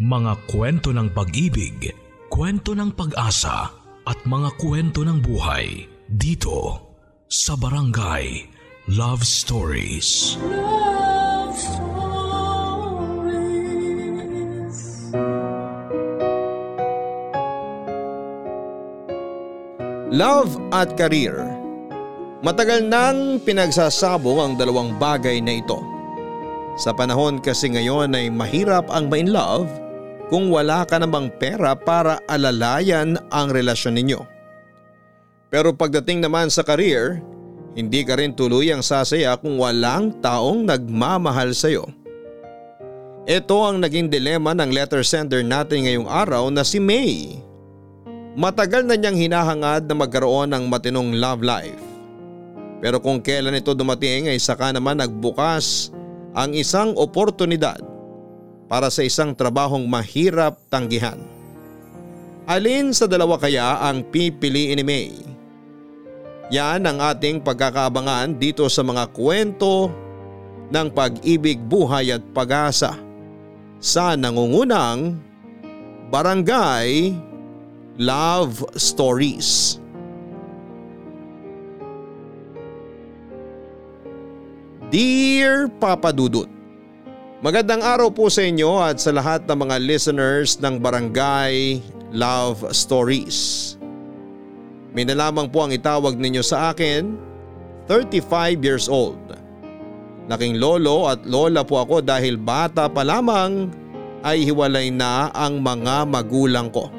[0.00, 1.92] Mga kwento ng pag-ibig,
[2.32, 3.68] kwento ng pag-asa
[4.08, 6.88] at mga kwento ng buhay dito
[7.28, 8.48] sa Barangay
[8.96, 10.40] Love Stories.
[10.40, 11.92] Love Stories.
[20.08, 21.44] Love at career.
[22.40, 25.76] Matagal nang pinagsasabong ang dalawang bagay na ito.
[26.80, 29.68] Sa panahon kasi ngayon ay mahirap ang ma-in love
[30.30, 34.22] kung wala ka namang pera para alalayan ang relasyon ninyo.
[35.50, 37.18] Pero pagdating naman sa career,
[37.74, 41.90] hindi ka rin tuluyang sasaya kung walang taong nagmamahal sa iyo.
[43.26, 47.42] Ito ang naging dilema ng letter sender natin ngayong araw na si May.
[48.38, 51.82] Matagal na niyang hinahangad na magkaroon ng matinong love life.
[52.78, 55.90] Pero kung kailan ito dumating ay saka naman nagbukas
[56.32, 57.82] ang isang oportunidad
[58.70, 61.18] para sa isang trabahong mahirap tanggihan.
[62.46, 65.10] Alin sa dalawa kaya ang pipiliin ni May?
[66.54, 69.90] Yan ang ating pagkakaabangan dito sa mga kwento
[70.70, 72.94] ng pag-ibig, buhay at pag-asa
[73.82, 75.18] sa nangungunang
[76.10, 77.14] Barangay
[77.98, 79.78] Love Stories.
[84.90, 86.50] Dear Papa Dudut,
[87.40, 91.80] Magandang araw po sa inyo at sa lahat ng mga listeners ng Barangay
[92.12, 93.80] Love Stories.
[94.92, 97.16] May nalamang po ang itawag ninyo sa akin,
[97.88, 99.16] 35 years old.
[100.28, 103.72] Laking lolo at lola po ako dahil bata pa lamang
[104.20, 106.92] ay hiwalay na ang mga magulang ko.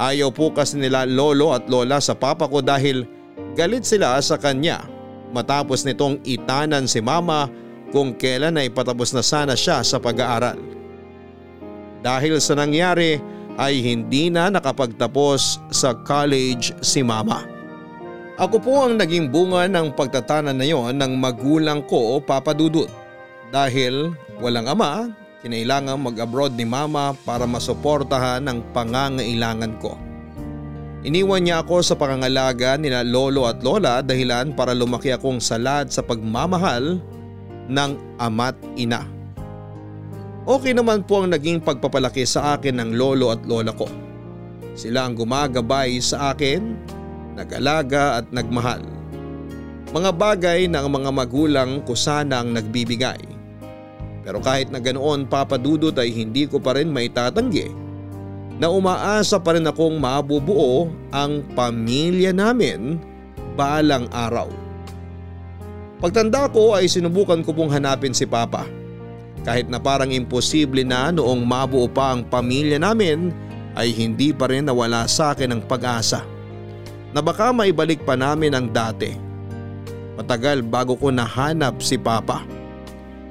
[0.00, 3.04] Ayaw po kasi nila lolo at lola sa papa ko dahil
[3.52, 4.88] galit sila sa kanya
[5.36, 7.65] matapos nitong itanan si mama
[7.96, 10.60] kung kailan ay patapos na sana siya sa pag-aaral.
[12.04, 13.16] Dahil sa nangyari
[13.56, 17.48] ay hindi na nakapagtapos sa college si mama.
[18.36, 22.92] Ako po ang naging bunga ng pagtatanan na yon ng magulang ko o papadudot.
[23.48, 24.12] Dahil
[24.44, 25.08] walang ama,
[25.40, 29.96] kinailangan mag-abroad ni mama para masuportahan ang pangangailangan ko.
[31.00, 36.04] Iniwan niya ako sa pangangalaga nila lolo at lola dahilan para lumaki akong salad sa
[36.04, 37.00] pagmamahal
[37.66, 39.04] ng ama't ina.
[40.46, 43.90] Okay naman po ang naging pagpapalaki sa akin ng lolo at lola ko.
[44.78, 46.78] Sila ang gumagabay sa akin,
[47.34, 48.84] nag-alaga at nagmahal.
[49.90, 53.18] Mga bagay ang mga magulang ko sana ang nagbibigay.
[54.26, 57.70] Pero kahit na ganoon papadudot ay hindi ko pa rin maitatanggi
[58.58, 62.98] na umaasa pa rin akong mabubuo ang pamilya namin
[63.54, 64.65] balang araw.
[65.96, 68.68] Pagtanda ko ay sinubukan ko pong hanapin si Papa.
[69.46, 73.32] Kahit na parang imposible na noong mabuo pa ang pamilya namin
[73.78, 76.24] ay hindi pa rin nawala sa akin ang pag-asa
[77.16, 79.16] na baka maibalik pa namin ang dati.
[80.20, 82.44] Matagal bago ko nahanap si Papa.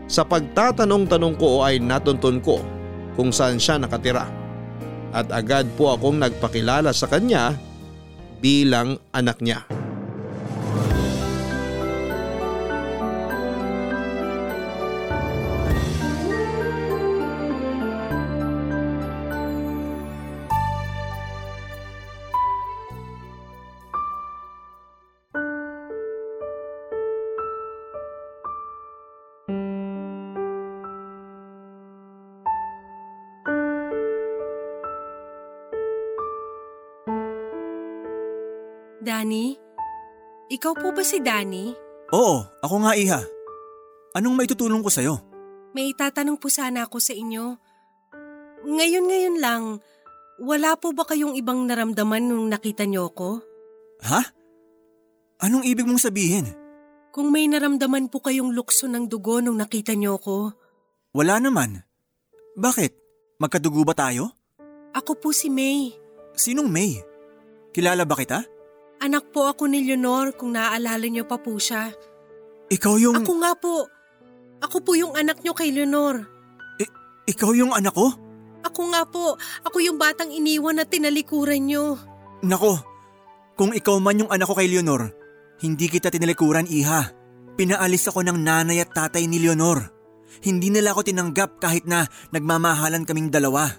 [0.09, 2.61] Sa pagtatanong-tanong ko ay natuntun ko
[3.13, 4.25] kung saan siya nakatira.
[5.13, 7.53] At agad po akong nagpakilala sa kanya
[8.41, 9.65] bilang anak niya.
[39.15, 39.55] Danny?
[40.51, 41.71] Ikaw po ba si Danny?
[42.11, 43.23] Oo, ako nga iha.
[44.11, 45.15] Anong maitutulong ko sa'yo?
[45.71, 47.55] May itatanong po sana ako sa inyo.
[48.67, 49.79] Ngayon-ngayon lang,
[50.35, 53.39] wala po ba kayong ibang naramdaman nung nakita niyo ako?
[54.03, 54.21] Ha?
[55.39, 56.51] Anong ibig mong sabihin?
[57.15, 60.51] Kung may naramdaman po kayong lukso ng dugo nung nakita niyo ako,
[61.15, 61.79] Wala naman.
[62.59, 62.91] Bakit?
[63.39, 64.35] Magkadugo ba tayo?
[64.91, 65.95] ako po si May.
[66.35, 66.99] Sinong May?
[67.71, 68.43] Kilala ba kita?
[69.03, 71.91] Anak po ako ni Leonor kung naaalala niyo pa po siya.
[72.71, 73.15] Ikaw yung…
[73.21, 73.75] Ako nga po.
[74.63, 76.25] Ako po yung anak niyo kay Leonor.
[77.25, 78.13] Ikaw yung anak ko?
[78.65, 79.37] Ako nga po.
[79.65, 81.97] Ako yung batang iniwan at tinalikuran niyo.
[82.45, 82.77] Nako,
[83.57, 85.09] kung ikaw man yung anak ko kay Leonor,
[85.61, 87.09] hindi kita tinalikuran iha.
[87.55, 89.89] Pinaalis ako ng nanay at tatay ni Leonor.
[90.43, 92.05] Hindi nila ako tinanggap kahit na
[92.35, 93.71] nagmamahalan kaming dalawa.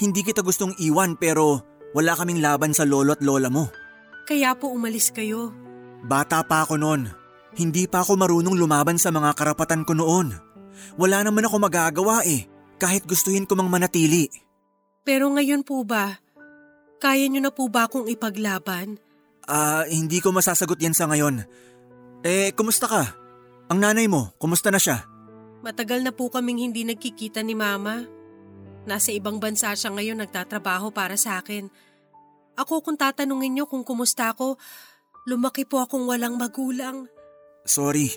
[0.00, 1.62] Hindi kita gustong iwan pero
[1.94, 3.70] wala kaming laban sa lolo at lola mo.
[4.24, 5.52] Kaya po umalis kayo.
[6.04, 7.08] Bata pa ako noon.
[7.54, 10.34] Hindi pa ako marunong lumaban sa mga karapatan ko noon.
[10.98, 12.48] Wala naman ako magagawa eh.
[12.80, 14.26] Kahit gustuhin ko mang manatili.
[15.06, 16.18] Pero ngayon po ba,
[16.98, 18.96] kaya niyo na po ba akong ipaglaban?
[19.44, 21.44] Ah, hindi ko masasagot yan sa ngayon.
[22.24, 23.12] Eh, kumusta ka?
[23.68, 25.04] Ang nanay mo, kumusta na siya?
[25.60, 28.04] Matagal na po kaming hindi nagkikita ni Mama.
[28.84, 31.68] Nasa ibang bansa siya ngayon nagtatrabaho para sa akin.
[32.54, 34.58] Ako kung tatanungin niyo kung kumusta ako,
[35.26, 37.10] lumaki po akong walang magulang.
[37.66, 38.12] Sorry.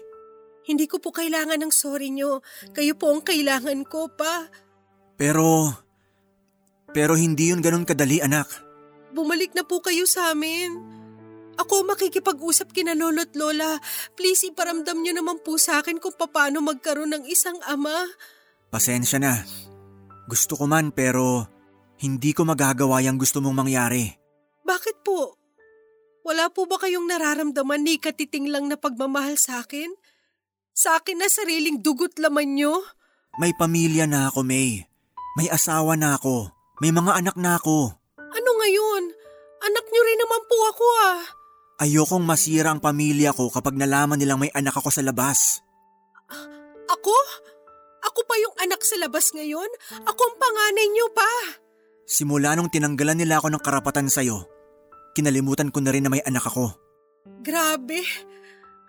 [0.67, 2.43] Hindi ko po kailangan ng sorry niyo.
[2.75, 4.51] Kayo po ang kailangan ko pa.
[5.15, 5.71] Pero...
[6.91, 8.47] Pero hindi yun ganun kadali anak.
[9.15, 10.75] Bumalik na po kayo sa amin.
[11.57, 13.79] Ako makikipag-usap kina lolo't lola.
[14.13, 18.05] Please iparamdam niyo naman po sa akin kung paano magkaroon ng isang ama.
[18.69, 19.41] Pasensya na.
[20.27, 21.47] Gusto ko man pero
[21.97, 24.16] hindi ko magagawa yung gusto mong mangyari.
[24.67, 25.39] Bakit po?
[26.27, 29.87] Wala po ba kayong nararamdaman ni katiting lang na pagmamahal sa akin?
[30.75, 32.83] Sa akin na sariling dugot laman nyo?
[33.39, 34.83] May pamilya na ako, May.
[35.39, 36.51] May asawa na ako.
[36.83, 37.95] May mga anak na ako.
[38.19, 39.03] Ano ngayon?
[39.63, 41.19] Anak nyo rin naman po ako ah.
[41.87, 45.63] Ayokong masira ang pamilya ko kapag nalaman nilang may anak ako sa labas.
[46.91, 47.15] Ako?
[48.03, 49.69] Ako pa yung anak sa labas ngayon?
[50.03, 51.31] Ako ang panganay nyo pa.
[52.03, 54.56] Simula nung tinanggalan nila ako ng karapatan sa'yo,
[55.17, 56.77] kinalimutan ko na rin na may anak ako.
[57.41, 58.05] Grabe.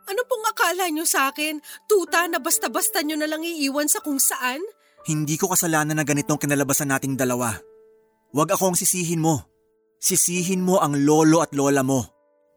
[0.08, 1.60] Ano pong akala nyo sa akin?
[1.88, 4.60] Tuta na basta-basta nyo na lang iiwan sa kung saan?
[5.08, 7.56] Hindi ko kasalanan na ganitong kinalabasan nating dalawa.
[8.32, 9.48] Huwag akong sisihin mo.
[9.96, 12.04] Sisihin mo ang lolo at lola mo.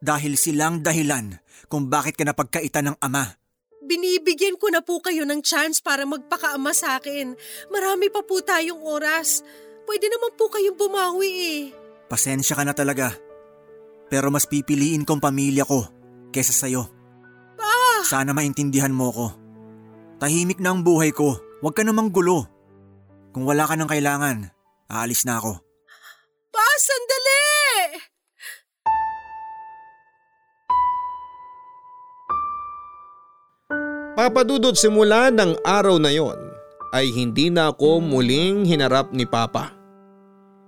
[0.02, 1.32] Dahil silang dahilan
[1.70, 3.38] kung bakit ka napagkaitan ng ama.
[3.82, 7.34] Binibigyan ko na po kayo ng chance para magpakaama sa akin.
[7.70, 9.42] Marami pa po tayong oras.
[9.84, 11.60] Pwede naman po kayong bumawi eh.
[12.06, 13.14] Pasensya ka na talaga.
[14.12, 15.88] Pero mas pipiliin kong pamilya ko
[16.36, 16.84] kesa sa'yo.
[17.56, 18.04] Pa!
[18.04, 19.32] Sana maintindihan mo ko.
[20.20, 21.40] Tahimik na ang buhay ko.
[21.64, 22.44] Huwag ka namang gulo.
[23.32, 24.52] Kung wala ka ng kailangan,
[24.92, 25.56] aalis na ako.
[26.52, 27.40] Pa, sandali!
[34.12, 36.36] Papadudot simula ng araw na yon
[36.92, 39.81] ay hindi na ako muling hinarap ni Papa.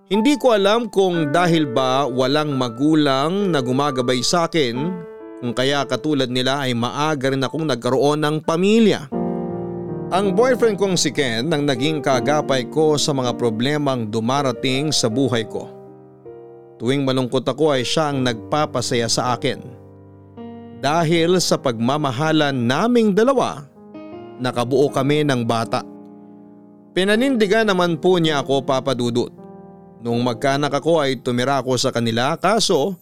[0.05, 4.77] Hindi ko alam kung dahil ba walang magulang na gumagabay sa akin
[5.41, 9.09] kung kaya katulad nila ay maaga rin akong nagkaroon ng pamilya.
[10.13, 15.49] Ang boyfriend kong si Ken ang naging kagapay ko sa mga problemang dumarating sa buhay
[15.49, 15.73] ko.
[16.77, 19.65] Tuwing malungkot ako ay siya ang nagpapasaya sa akin.
[20.85, 23.65] Dahil sa pagmamahalan naming dalawa,
[24.37, 25.81] nakabuo kami ng bata.
[26.93, 29.44] Pinanindigan naman po niya ako papadudot.
[30.05, 32.93] Nung magkanak ako ay tumira ako sa kanila kaso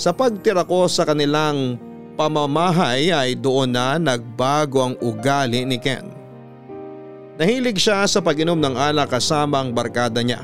[0.00, 1.76] sa pagtira ko sa kanilang
[2.16, 6.08] pamamahay ay doon na nagbago ang ugali ni Ken.
[7.36, 10.40] Nahilig siya sa pag-inom ng alak kasama ang barkada niya.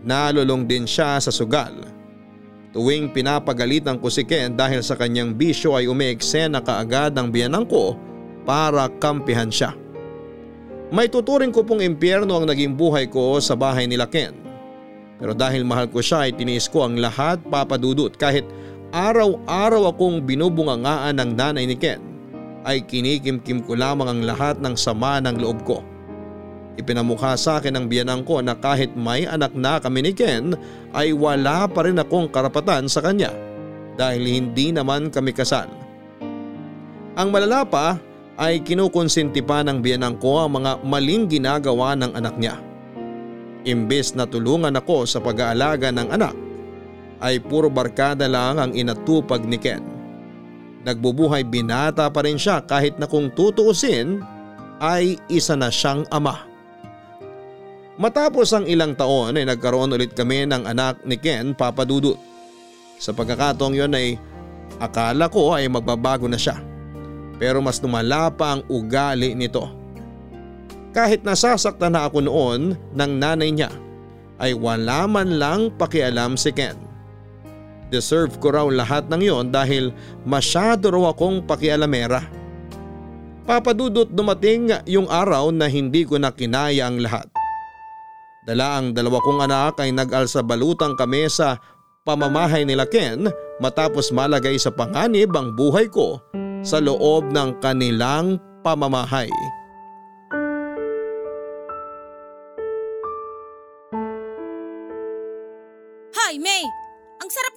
[0.00, 1.76] Nalulong din siya sa sugal.
[2.72, 8.00] Tuwing pinapagalitan ko si Ken dahil sa kanyang bisyo ay umeeksena kaagad ang biyanang ko
[8.48, 9.76] para kampihan siya.
[10.88, 14.41] May tuturing ko pong impyerno ang naging buhay ko sa bahay nila Ken.
[15.22, 18.42] Pero dahil mahal ko siya ay tiniis ko ang lahat papadudot kahit
[18.90, 22.02] araw-araw akong binubungangaan ng nanay ni Ken
[22.66, 25.86] ay kinikimkim ko lamang ang lahat ng sama ng loob ko.
[26.74, 30.58] Ipinamukha sa akin ng biyanang ko na kahit may anak na kami ni Ken
[30.90, 33.30] ay wala pa rin akong karapatan sa kanya
[33.94, 35.70] dahil hindi naman kami kasal.
[37.14, 38.00] Ang malala pa
[38.40, 42.71] ay kinukonsinti pa ng biyanang ko ang mga maling ginagawa ng anak niya.
[43.62, 46.34] Imbes na tulungan ako sa pag-aalaga ng anak
[47.22, 49.82] ay puro barkada lang ang inatupag ni Ken.
[50.82, 54.18] Nagbubuhay binata pa rin siya kahit na kung tutuusin
[54.82, 56.42] ay isa na siyang ama.
[58.02, 62.18] Matapos ang ilang taon ay nagkaroon ulit kami ng anak ni Ken Papadudut.
[62.98, 64.18] Sa pagkakataong yon ay
[64.82, 66.58] akala ko ay magbabago na siya.
[67.38, 69.81] Pero mas lumala pa ang ugali nito.
[70.92, 73.72] Kahit nasasaktan na ako noon ng nanay niya
[74.36, 76.76] ay wala man lang pakialam si Ken.
[77.88, 79.92] Deserve ko raw lahat ng yon dahil
[80.24, 82.24] masyado raw akong pakialamera.
[83.44, 87.28] Papadudot dumating yung araw na hindi ko na kinaya ang lahat.
[88.48, 91.60] Dala ang dalawa kong anak ay nag-alsa balutang kami sa
[92.02, 93.28] pamamahay nila Ken
[93.62, 96.18] matapos malagay sa panganib ang buhay ko
[96.66, 99.30] sa loob ng kanilang pamamahay.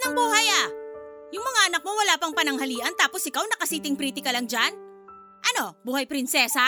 [0.06, 0.68] Ng buhay ah!
[1.34, 4.72] Yung mga anak mo wala pang pananghalian tapos ikaw nakasiting pretty ka lang dyan?
[5.54, 6.64] Ano, buhay prinsesa?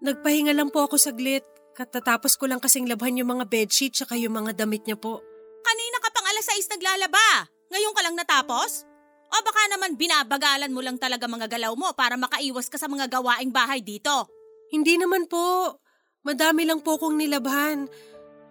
[0.00, 1.44] Nagpahinga lang po ako saglit.
[1.72, 5.20] Katatapos ko lang kasing labhan yung mga bedsheet tsaka yung mga damit niya po.
[5.62, 7.28] Kanina ka pang alas 6 naglalaba.
[7.72, 8.84] Ngayon ka lang natapos?
[9.32, 13.08] O baka naman binabagalan mo lang talaga mga galaw mo para makaiwas ka sa mga
[13.08, 14.28] gawaing bahay dito.
[14.68, 15.80] Hindi naman po.
[16.26, 17.88] Madami lang po kong nilabhan.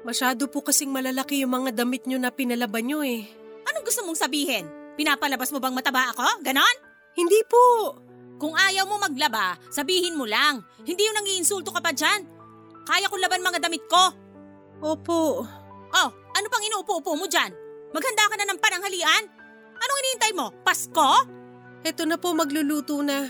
[0.01, 3.40] Masyado po kasing malalaki yung mga damit niyo na pinalaban niyo eh.
[3.71, 4.67] Anong gusto mong sabihin?
[4.99, 6.43] Pinapalabas mo bang mataba ako?
[6.43, 6.75] Ganon?
[7.15, 7.95] Hindi po.
[8.35, 10.59] Kung ayaw mo maglaba, sabihin mo lang.
[10.83, 12.27] Hindi yung nangiinsulto ka pa dyan.
[12.83, 14.11] Kaya kong laban mga damit ko.
[14.83, 15.47] Opo.
[15.91, 17.53] Oh, ano pang inuupo-upo mo dyan?
[17.95, 19.23] Maghanda ka na ng pananghalian?
[19.77, 20.51] Anong inihintay mo?
[20.65, 21.27] Pasko?
[21.85, 23.29] Eto na po magluluto na.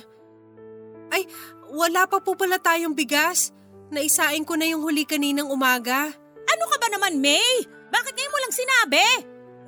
[1.11, 1.27] Ay,
[1.69, 3.51] wala pa po pala tayong bigas.
[3.91, 6.07] Naisain ko na yung huli kaninang umaga.
[6.47, 7.67] Ano ka ba naman, May?
[7.91, 9.03] Bakit ngayon mo lang sinabi?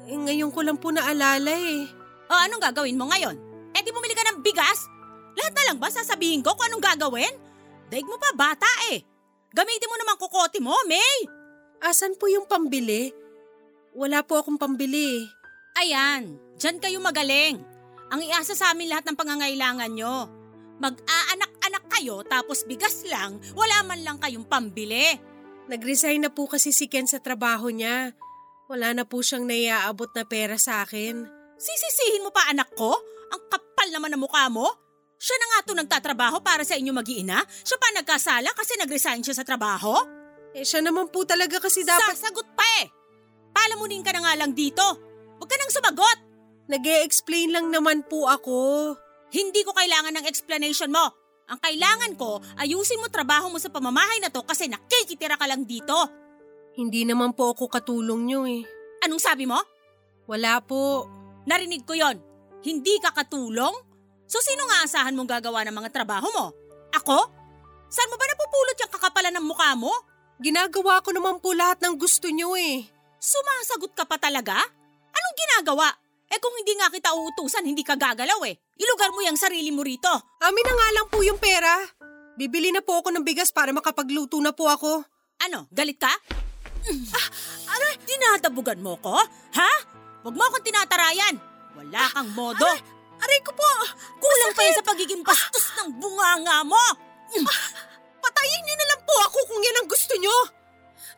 [0.04, 1.88] Eh, ngayon ko lang po naalala eh.
[2.28, 3.36] O anong gagawin mo ngayon?
[3.72, 4.90] Eh di bumili ka ng bigas?
[5.34, 7.34] Lahat na lang ba sasabihin ko kung anong gagawin?
[7.88, 9.02] Daig mo pa bata eh.
[9.54, 11.30] Gamitin mo naman kukote mo, May.
[11.84, 13.14] Asan po yung pambili?
[13.94, 15.22] Wala po akong pambili.
[15.78, 17.62] Ayan, dyan kayo magaling.
[18.10, 20.30] Ang iasa sa amin lahat ng pangangailangan nyo.
[20.82, 25.18] Mag-aanak-anak kayo tapos bigas lang, wala man lang kayong pambili.
[25.70, 28.12] Nag-resign na po kasi si Ken sa trabaho niya.
[28.72, 31.28] Wala na po siyang naiaabot na pera sa akin.
[31.60, 32.96] Sisisihin mo pa anak ko?
[33.34, 34.68] Ang kapal naman ng mukha mo?
[35.20, 37.44] Siya na nga to nagtatrabaho para sa inyo mag-iina?
[37.48, 39.96] Siya pa nagkasala kasi nag-resign siya sa trabaho?
[40.52, 42.16] Eh siya naman po talaga kasi dapat...
[42.16, 42.92] Sasagot pa eh!
[43.56, 44.84] Palamunin ka na nga lang dito.
[45.40, 46.20] Huwag ka nang sumagot!
[46.64, 48.96] nag explain lang naman po ako.
[49.34, 51.12] Hindi ko kailangan ng explanation mo.
[51.52, 55.68] Ang kailangan ko, ayusin mo trabaho mo sa pamamahay na to kasi nakikitira ka lang
[55.68, 56.23] dito.
[56.74, 58.66] Hindi naman po ako katulong niyo eh.
[59.06, 59.62] Anong sabi mo?
[60.26, 61.06] Wala po.
[61.46, 62.18] Narinig ko yon.
[62.66, 63.76] Hindi ka katulong?
[64.26, 66.46] So sino nga asahan mong gagawa ng mga trabaho mo?
[66.98, 67.20] Ako?
[67.94, 69.94] Saan mo ba napupulot yung kakapalan ng mukha mo?
[70.42, 72.90] Ginagawa ko naman po lahat ng gusto niyo eh.
[73.22, 74.58] Sumasagot ka pa talaga?
[75.14, 75.94] Anong ginagawa?
[76.26, 78.58] Eh kung hindi nga kita uutusan, hindi ka gagalaw eh.
[78.82, 80.10] Ilugar mo yung sarili mo rito.
[80.42, 81.78] Amin na nga lang po yung pera.
[82.34, 85.06] Bibili na po ako ng bigas para makapagluto na po ako.
[85.46, 86.10] Ano, galit ka?
[87.16, 87.28] Ah,
[87.74, 89.16] ano, dinadabugan mo ko?
[89.56, 89.72] Ha?
[90.24, 91.36] Huwag mo akong tinatarayan.
[91.74, 92.68] Wala kang modo.
[92.68, 92.84] Aray,
[93.24, 93.70] aray ko po!
[94.20, 96.80] Kulang pa yan sa pagiging bastos ng bunganga mo.
[98.24, 100.36] Patayin niyo na lang po ako kung yan ang gusto niyo.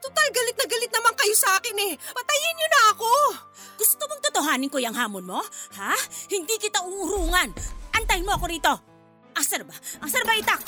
[0.01, 1.93] Total galit na galit naman kayo sa akin eh.
[1.97, 3.11] Patayin niyo na ako.
[3.75, 5.41] Gusto mong totohanin ko yung hamon mo?
[5.81, 5.93] Ha?
[6.29, 7.49] Hindi kita uurungan.
[7.93, 8.73] Antayin mo ako rito.
[9.35, 9.75] Asar ba?
[10.05, 10.61] Asar ba itak?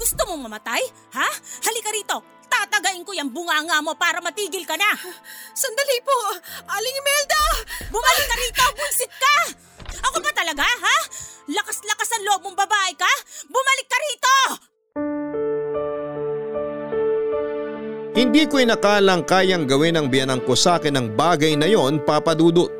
[0.00, 0.80] Gusto mong mamatay?
[1.12, 1.28] Ha?
[1.68, 2.16] Halika rito.
[2.48, 4.88] Tatagain ko yung bunganga mo para matigil ka na.
[5.52, 6.16] Sandali po.
[6.64, 7.44] Aling Imelda!
[7.92, 9.36] Bumalik ka rito, buisit ka!
[10.08, 10.98] Ako ba talaga, ha?
[11.52, 13.12] Lakas-lakas ang loob mong babae ka?
[13.52, 14.36] Bumalik ka rito!
[18.16, 22.72] Hindi ko inakalang kayang gawin ng biyanang ko sa akin ang bagay na yon papadudot.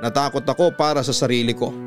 [0.00, 1.85] Natakot ako para sa sarili ko.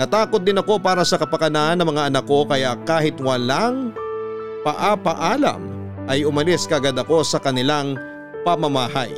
[0.00, 3.92] Natakot din ako para sa kapakanan ng mga anak ko kaya kahit walang
[4.64, 5.60] paapaalam
[6.08, 8.00] ay umalis kagad ako sa kanilang
[8.40, 9.12] pamamahay.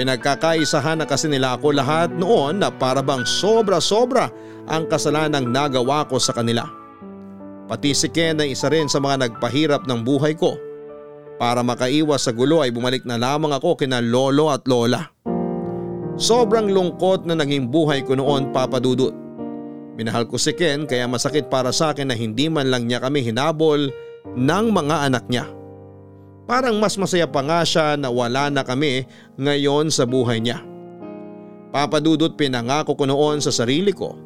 [0.00, 4.32] Pinagkakaisahan na kasi nila ako lahat noon na para bang sobra-sobra
[4.72, 6.64] ang kasalanang nagawa ko sa kanila.
[7.68, 10.56] Pati si Ken ay isa rin sa mga nagpahirap ng buhay ko.
[11.36, 15.12] Para makaiwas sa gulo ay bumalik na lamang ako kina lolo at lola.
[16.16, 19.29] Sobrang lungkot na naging buhay ko noon papadudot.
[20.00, 23.20] Minahal ko si Ken kaya masakit para sa akin na hindi man lang niya kami
[23.20, 23.92] hinabol
[24.32, 25.44] ng mga anak niya.
[26.48, 29.04] Parang mas masaya pa nga siya na wala na kami
[29.36, 30.64] ngayon sa buhay niya.
[31.68, 34.16] Papadudot pinangako ko noon sa sarili ko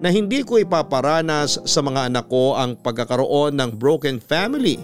[0.00, 4.80] na hindi ko ipaparanas sa mga anak ko ang pagkakaroon ng broken family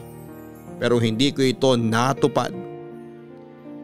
[0.77, 2.53] pero hindi ko ito natupad.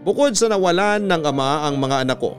[0.05, 2.37] Bukod sa nawalan ng ama ang mga anak ko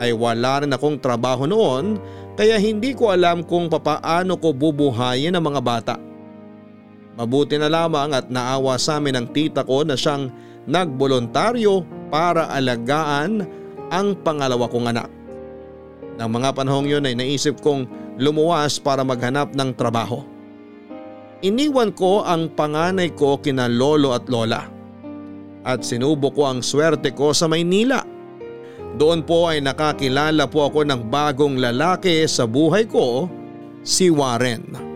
[0.00, 2.00] ay wala rin akong trabaho noon
[2.32, 5.94] kaya hindi ko alam kung papaano ko bubuhayin ang mga bata.
[7.12, 10.32] Mabuti na lamang at naawa sa amin ang tita ko na siyang
[10.64, 13.44] nagbolontaryo para alagaan
[13.92, 15.10] ang pangalawa kong anak.
[16.16, 17.84] Nang mga panahong yun ay naisip kong
[18.16, 20.24] lumuwas para maghanap ng trabaho.
[21.42, 24.62] Iniwan ko ang panganay ko kina lolo at lola.
[25.66, 28.11] At sinubo ko ang swerte ko sa Maynila.
[28.92, 33.24] Doon po ay nakakilala po ako ng bagong lalaki sa buhay ko,
[33.80, 34.92] si Warren.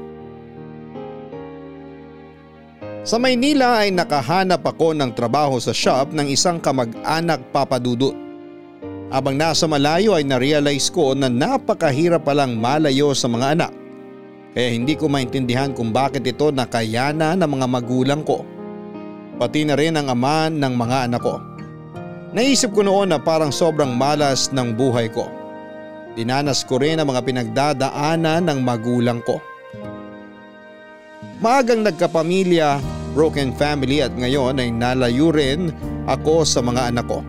[3.07, 8.13] Sa Maynila ay nakahanap ako ng trabaho sa shop ng isang kamag-anak papadudot.
[9.15, 13.73] Habang nasa malayo ay narealize ko na napakahirap palang malayo sa mga anak.
[14.53, 18.43] Kaya hindi ko maintindihan kung bakit ito nakayana ng mga magulang ko.
[19.39, 21.56] Pati na rin ang ama ng mga anak ko.
[22.35, 25.31] Naisip ko noon na parang sobrang malas ng buhay ko.
[26.19, 29.39] Dinanas ko rin ang mga pinagdadaanan ng magulang ko.
[31.39, 32.83] Maagang nagkapamilya,
[33.15, 35.71] broken family at ngayon ay nalayo rin
[36.09, 37.21] ako sa mga anak ko.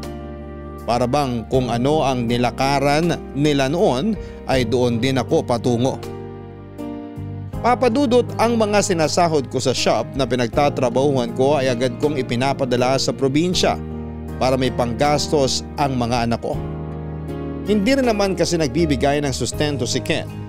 [0.87, 4.15] Para bang kung ano ang nilakaran nila noon
[4.47, 5.99] ay doon din ako patungo.
[7.59, 13.11] Papadudot ang mga sinasahod ko sa shop na pinagtatrabahuhan ko ay agad kong ipinapadala sa
[13.11, 13.75] probinsya
[14.35, 16.59] para may panggastos ang mga anak ko.
[17.67, 20.47] Hindi rin naman kasi nagbibigay ng sustento si Ken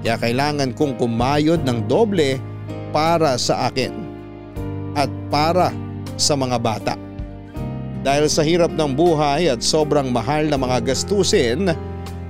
[0.00, 2.40] kaya kailangan kong kumayod ng doble
[2.90, 3.92] para sa akin
[4.96, 5.70] at para
[6.16, 6.94] sa mga bata.
[8.00, 11.68] Dahil sa hirap ng buhay at sobrang mahal na mga gastusin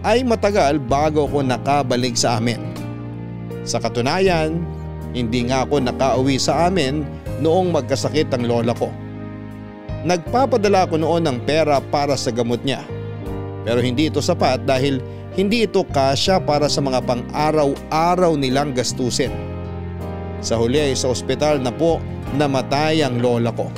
[0.02, 2.59] ay matagal bago ako nakabalik sa amin.
[3.62, 4.59] Sa katunayan,
[5.14, 7.07] hindi nga ako nakauwi sa amin
[7.38, 8.90] noong magkasakit ang lola ko.
[10.00, 12.80] Nagpapadala ko noon ng pera para sa gamot niya.
[13.69, 14.97] Pero hindi ito sapat dahil
[15.37, 19.28] hindi ito kasya para sa mga pang-araw-araw nilang gastusin.
[20.40, 22.00] Sa huli ay sa ospital na po
[22.33, 23.69] namatay ang lola ko.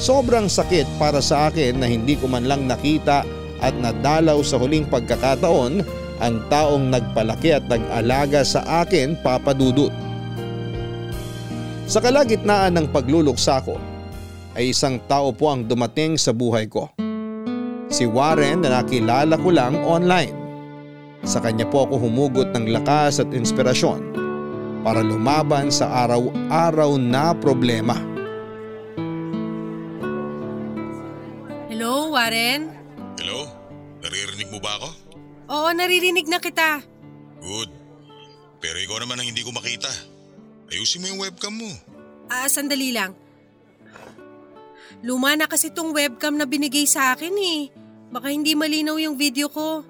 [0.00, 3.24] Sobrang sakit para sa akin na hindi ko man lang nakita
[3.60, 5.84] at nadalaw sa huling pagkakataon
[6.16, 9.92] ang taong nagpalaki at nag-alaga sa akin papadudot.
[11.84, 13.76] Sa kalagitnaan ng pagluluksa ko
[14.56, 16.88] ay isang tao po ang dumating sa buhay ko.
[17.92, 20.32] Si Warren na nakilala ko lang online.
[21.28, 24.00] Sa kanya po ako humugot ng lakas at inspirasyon
[24.80, 28.00] para lumaban sa araw-araw na problema.
[31.68, 32.72] Hello, Warren?
[33.20, 33.44] Hello?
[34.00, 34.88] Naririnig mo ba ako?
[35.46, 36.80] Oo, naririnig na kita.
[37.44, 37.70] Good.
[38.64, 39.90] Pero ikaw naman ang hindi ko makita.
[40.72, 41.68] Ayusin mo yung webcam mo.
[42.26, 43.25] Ah, sandali lang.
[45.04, 47.68] Luma na kasi tong webcam na binigay sa akin eh.
[48.08, 49.82] Baka hindi malinaw yung video ko.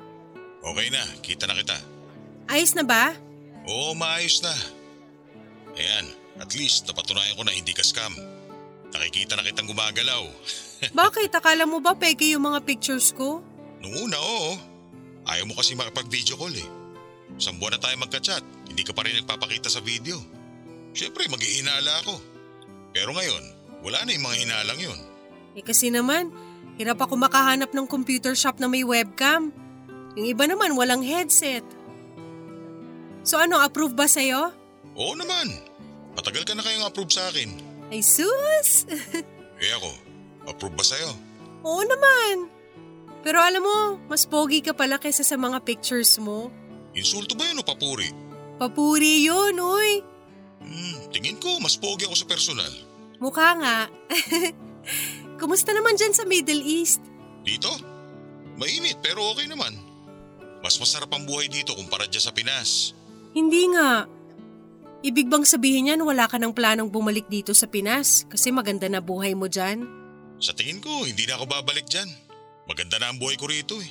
[0.66, 1.78] Okay na, kita na kita.
[2.50, 3.14] Ayos na ba?
[3.66, 4.54] Oo, maayos na.
[5.76, 6.06] Ayan,
[6.40, 8.14] at least napatunayan ko na hindi ka scam.
[8.90, 10.24] Nakikita na kitang gumagalaw.
[10.98, 11.30] Bakit?
[11.34, 13.42] Akala mo ba peke yung mga pictures ko?
[13.82, 14.52] Nung una, oo.
[15.26, 16.68] Ayaw mo kasi makapag-video call eh.
[17.36, 20.16] Isang buwan na tayo magka-chat, hindi ka pa rin nagpapakita sa video.
[20.96, 22.14] Siyempre, maghihinala ako.
[22.94, 23.44] Pero ngayon,
[23.84, 25.00] wala na yung mga hinalang yun.
[25.56, 26.28] Eh kasi naman,
[26.76, 29.48] hirap ako makahanap ng computer shop na may webcam.
[30.14, 31.64] Yung iba naman walang headset.
[33.24, 34.52] So ano, approve ba sa'yo?
[34.94, 35.48] Oo naman.
[36.12, 37.50] Matagal ka na kayong approve sa akin.
[37.88, 38.84] Ay sus!
[39.56, 39.88] Eh ako,
[40.52, 41.16] approve ba sa'yo?
[41.64, 42.52] Oo naman.
[43.24, 46.52] Pero alam mo, mas pogi ka pala kaysa sa mga pictures mo.
[46.92, 48.12] Insulto ba yun o papuri?
[48.60, 50.04] Papuri yun, uy.
[50.60, 52.72] Hmm, tingin ko mas pogi ako sa personal.
[53.16, 53.76] Mukha nga.
[55.36, 57.00] Kumusta naman dyan sa Middle East?
[57.44, 57.70] Dito?
[58.56, 59.76] Mainit pero okay naman.
[60.64, 62.96] Mas masarap ang buhay dito kumpara dyan sa Pinas.
[63.36, 64.08] Hindi nga.
[65.04, 69.04] Ibig bang sabihin yan wala ka ng planong bumalik dito sa Pinas kasi maganda na
[69.04, 69.84] buhay mo dyan?
[70.40, 72.08] Sa tingin ko, hindi na ako babalik dyan.
[72.66, 73.90] Maganda na ang buhay ko rito eh.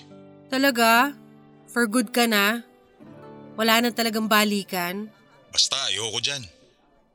[0.50, 1.14] Talaga?
[1.70, 2.66] For good ka na?
[3.56, 5.08] Wala na talagang balikan?
[5.54, 6.44] Basta ayoko dyan.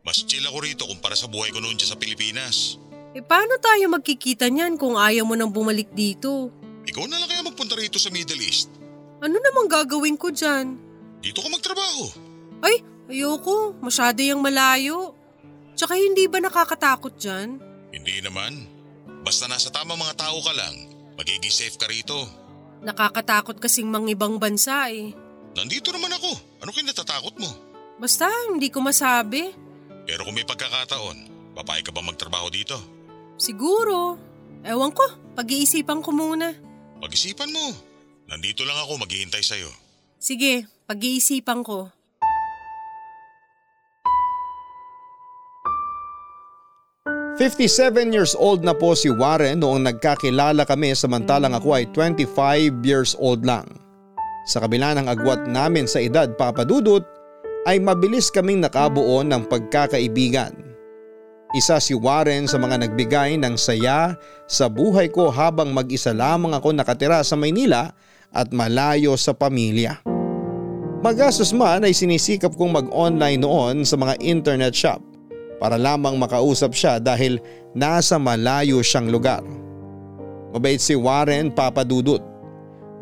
[0.01, 2.81] Mas chill ako rito kumpara sa buhay ko noon dyan sa Pilipinas.
[3.11, 6.55] Eh paano tayo magkikita niyan kung ayaw mo nang bumalik dito?
[6.87, 8.71] Ikaw na lang kaya magpunta rito sa Middle East.
[9.19, 10.79] Ano namang gagawin ko dyan?
[11.19, 12.07] Dito ka magtrabaho.
[12.63, 13.75] Ay, ayoko.
[13.83, 15.13] Masyado yung malayo.
[15.75, 17.59] Tsaka hindi ba nakakatakot dyan?
[17.91, 18.65] Hindi naman.
[19.27, 20.73] Basta nasa tamang mga tao ka lang,
[21.19, 22.17] magiging safe ka rito.
[22.81, 25.13] Nakakatakot kasing mga ibang bansa eh.
[25.53, 26.31] Nandito naman ako.
[26.65, 27.51] Ano kinatatakot mo?
[28.01, 29.53] Basta hindi ko masabi.
[30.09, 31.17] Pero kung may pagkakataon,
[31.59, 33.00] papayag ka ba magtrabaho dito?
[33.41, 34.21] Siguro.
[34.61, 35.01] Ewan ko,
[35.33, 36.53] pag-iisipan ko muna.
[37.01, 37.73] Pag-isipan mo.
[38.29, 39.73] Nandito lang ako maghihintay sa'yo.
[40.21, 41.89] Sige, pag-iisipan ko.
[47.41, 53.17] Fifty-seven years old na po si Warren noong nagkakilala kami samantalang ako ay 25 years
[53.17, 53.65] old lang.
[54.45, 57.01] Sa kabila ng agwat namin sa edad papadudot
[57.65, 60.70] ay mabilis kaming nakabuo ng pagkakaibigan.
[61.51, 64.15] Isa si Warren sa mga nagbigay ng saya
[64.47, 67.91] sa buhay ko habang mag-isa lamang ako nakatira sa Maynila
[68.31, 69.99] at malayo sa pamilya.
[71.03, 75.03] Magastos man ay sinisikap kong mag-online noon sa mga internet shop
[75.59, 77.43] para lamang makausap siya dahil
[77.75, 79.43] nasa malayo siyang lugar.
[80.55, 82.23] Mabait si Warren papadudot.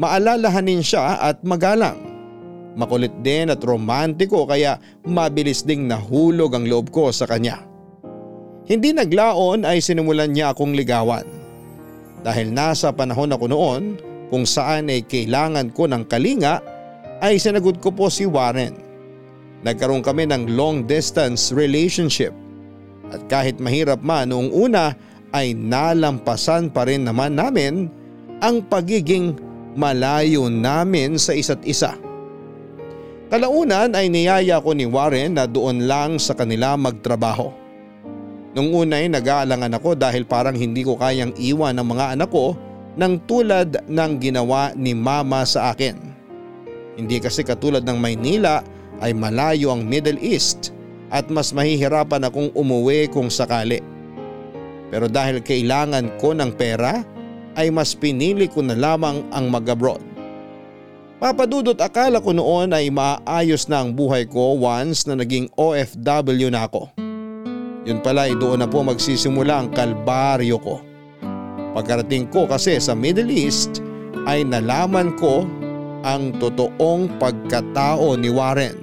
[0.00, 2.00] Maalalahanin siya at magalang.
[2.80, 7.67] Makulit din at romantiko kaya mabilis ding nahulog ang loob ko sa kanya.
[8.68, 11.24] Hindi naglaon ay sinimulan niya akong ligawan.
[12.20, 13.96] Dahil nasa panahon ako noon
[14.28, 16.61] kung saan ay kailangan ko ng kalinga
[17.24, 18.76] ay sinagot ko po si Warren.
[19.64, 22.31] Nagkaroon kami ng long distance relationship
[23.09, 24.92] at kahit mahirap man noong una
[25.33, 27.88] ay nalampasan pa rin naman namin
[28.44, 29.33] ang pagiging
[29.81, 31.96] malayo namin sa isa't isa.
[33.33, 37.67] Kalaunan ay niyaya ko ni Warren na doon lang sa kanila magtrabaho.
[38.59, 42.59] Nung una ay nag-aalangan ako dahil parang hindi ko kayang iwan ang mga anak ko
[42.99, 45.94] ng tulad ng ginawa ni mama sa akin.
[46.99, 48.66] Hindi kasi katulad ng Maynila
[48.99, 50.75] ay malayo ang Middle East
[51.14, 53.79] at mas mahihirapan akong umuwi kung sakali.
[54.90, 57.07] Pero dahil kailangan ko ng pera
[57.55, 60.03] ay mas pinili ko na lamang ang mag-abroad.
[61.23, 66.66] Papadudot akala ko noon ay maayos na ang buhay ko once na naging OFW na
[66.66, 67.08] ako.
[67.88, 70.85] Yun pala ay doon na po magsisimula ang kalbaryo ko.
[71.72, 73.81] Pagkarating ko kasi sa Middle East
[74.29, 75.48] ay nalaman ko
[76.05, 78.77] ang totoong pagkatao ni Warren.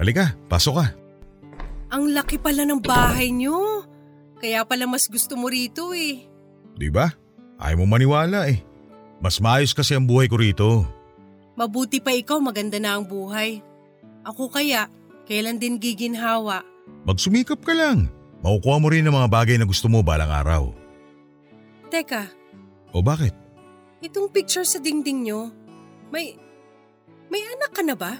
[0.00, 0.86] Halika, pasok ka.
[1.92, 3.84] Ang laki pala ng bahay niyo.
[4.40, 6.24] Kaya pala mas gusto mo rito eh.
[6.72, 7.12] Di ba?
[7.60, 8.64] Ayaw mo maniwala eh.
[9.20, 10.68] Mas maayos kasi ang buhay ko rito.
[11.56, 13.64] Mabuti pa ikaw maganda na ang buhay.
[14.26, 14.90] Ako kaya,
[15.24, 16.66] kailan din giginhawa?
[17.06, 18.10] Magsumikap ka lang.
[18.42, 20.74] Makukuha mo rin ang mga bagay na gusto mo balang araw.
[21.88, 22.26] Teka,
[22.90, 23.32] O bakit?
[24.02, 25.50] itong picture sa dingding nyo,
[26.14, 26.34] may,
[27.30, 28.14] may anak ka na ba?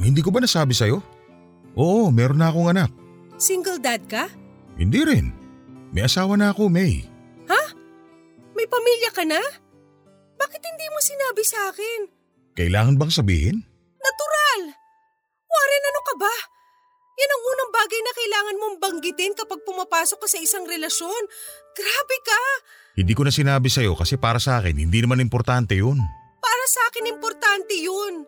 [0.00, 1.02] Hindi ko ba nasabi sa'yo?
[1.76, 2.88] Oo, meron na akong anak.
[3.36, 4.30] Single dad ka?
[4.80, 5.34] Hindi rin.
[5.92, 7.04] May asawa na ako, May.
[8.56, 9.40] May pamilya ka na?
[10.36, 12.00] Bakit hindi mo sinabi sa akin?
[12.54, 13.56] Kailangan bang sabihin?
[14.00, 14.60] Natural!
[15.50, 16.34] Warren, ano ka ba?
[17.20, 21.22] Yan ang unang bagay na kailangan mong banggitin kapag pumapasok ka sa isang relasyon.
[21.76, 22.42] Grabe ka!
[22.96, 26.00] Hindi ko na sinabi sa'yo kasi para sa akin hindi naman importante yun.
[26.40, 28.24] Para sa akin importante yun.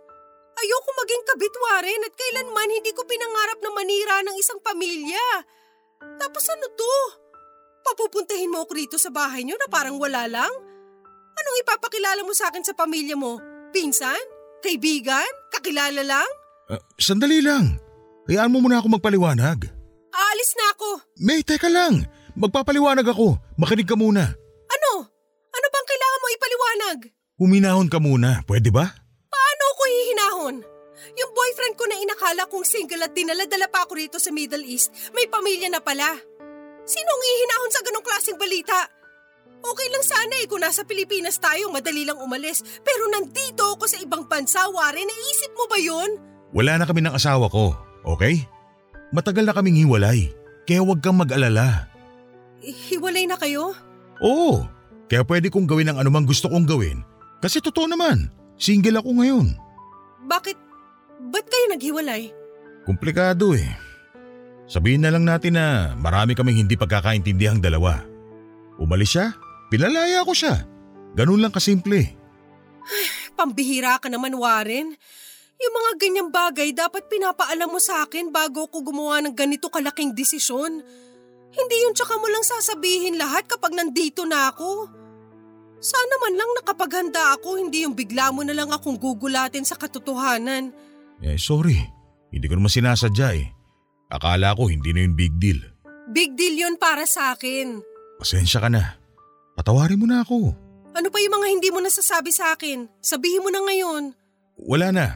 [0.53, 5.25] Ayoko maging kabit, Warren, at kailanman hindi ko pinangarap na manira ng isang pamilya.
[6.21, 6.97] Tapos ano to?
[7.83, 10.53] Papupuntahin mo ako rito sa bahay niyo na parang wala lang?
[11.33, 13.41] Anong ipapakilala mo sa akin sa pamilya mo?
[13.73, 14.21] Pinsan?
[14.63, 15.42] Kaibigan?
[15.63, 16.27] Kakilala lang?
[16.75, 17.79] Ah, sandali lang.
[18.27, 19.71] Hayaan mo muna ako magpaliwanag.
[20.11, 20.89] Aalis na ako.
[21.23, 22.03] May, teka lang.
[22.35, 23.39] Magpapaliwanag ako.
[23.63, 24.27] Makinig ka muna.
[24.67, 24.91] Ano?
[25.55, 26.99] Ano bang kailangan mo ipaliwanag?
[27.39, 28.43] Huminahon ka muna.
[28.43, 28.91] Pwede ba?
[29.31, 30.57] Paano ako hihinahon?
[31.15, 34.91] Yung boyfriend ko na inakala kong single at dinala-dala pa ako rito sa Middle East,
[35.15, 36.11] may pamilya na pala.
[36.83, 38.91] Sinong hihinahon sa ganong klaseng balita?
[39.63, 42.67] Okay lang sana eh kung nasa Pilipinas tayo, madali lang umalis.
[42.83, 45.07] Pero nandito ako sa ibang bansa, Warren.
[45.07, 46.19] Naisip mo ba yun?
[46.51, 47.73] Wala na kami ng asawa ko.
[48.03, 48.43] Okay?
[49.15, 50.35] Matagal na kaming hiwalay.
[50.67, 51.87] Kaya huwag kang mag-alala.
[52.63, 53.75] Hiwalay na kayo?
[54.19, 54.67] Oo.
[55.07, 57.07] Kaya pwede kong gawin ang anumang gusto kong gawin.
[57.43, 58.31] Kasi totoo naman.
[58.59, 59.47] Single ako ngayon.
[60.27, 60.57] Bakit?
[61.31, 62.31] Ba't kayo naghiwalay?
[62.83, 63.67] Komplikado eh.
[64.67, 68.03] Sabihin na lang natin na marami kaming hindi pagkakaintindihang dalawa.
[68.81, 69.37] Umalis siya,
[69.73, 70.69] pinalaya ko siya.
[71.17, 72.13] Ganun lang kasimple.
[73.33, 74.93] Pambihira ka naman, Warren.
[75.63, 80.13] Yung mga ganyang bagay dapat pinapaalam mo sa akin bago ko gumawa ng ganito kalaking
[80.13, 80.85] desisyon.
[81.53, 84.91] Hindi yun tsaka mo lang sasabihin lahat kapag nandito na ako.
[85.83, 90.75] Sana man lang nakapaghanda ako, hindi yung bigla mo na lang akong gugulatin sa katotohanan.
[91.23, 91.79] Eh sorry,
[92.35, 93.47] hindi ko naman sinasadya eh.
[94.11, 95.59] Akala ko hindi na yun big deal.
[96.11, 97.79] Big deal yun para sa akin.
[98.19, 99.02] Pasensya ka na.
[99.53, 100.57] Patawarin mo na ako.
[100.93, 102.89] Ano pa yung mga hindi mo nasasabi sa akin?
[103.01, 104.13] Sabihin mo na ngayon.
[104.61, 105.07] Wala na.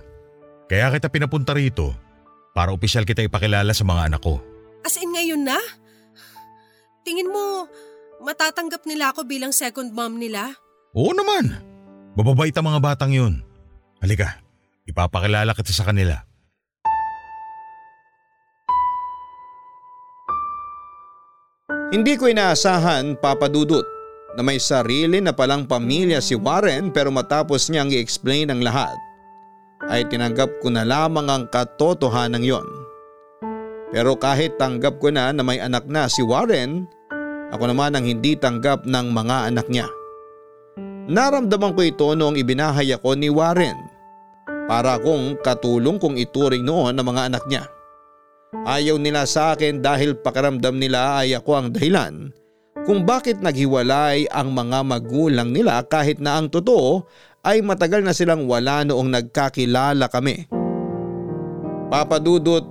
[0.66, 1.92] Kaya kita pinapunta rito
[2.57, 4.40] para opisyal kita ipakilala sa mga anak ko.
[4.85, 5.61] As in ngayon na?
[7.05, 7.68] Tingin mo,
[8.25, 10.57] matatanggap nila ako bilang second mom nila?
[10.96, 11.53] Oo naman.
[12.16, 13.44] Mababait ang mga batang yun.
[14.01, 14.40] Halika,
[14.88, 16.25] ipapakilala kita sa kanila.
[21.92, 23.96] Hindi ko inaasahan papadudot
[24.37, 28.94] na may sarili na palang pamilya si Warren pero matapos niyang i-explain ang lahat
[29.88, 32.68] ay tinanggap ko na lamang ang katotohanan yon.
[33.96, 36.85] Pero kahit tanggap ko na na may anak na si Warren,
[37.55, 39.88] ako naman ang hindi tanggap ng mga anak niya.
[41.07, 43.79] Naramdaman ko ito noong ibinahay ako ni Warren
[44.66, 47.64] para akong katulong kong ituring noon ng mga anak niya.
[48.66, 52.35] Ayaw nila sa akin dahil pakiramdam nila ay ako ang dahilan
[52.87, 57.03] kung bakit naghiwalay ang mga magulang nila kahit na ang totoo
[57.42, 60.46] ay matagal na silang wala noong nagkakilala kami.
[61.90, 62.62] Papadudot,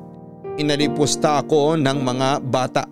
[0.56, 2.84] inalipusta ako ng mga bata.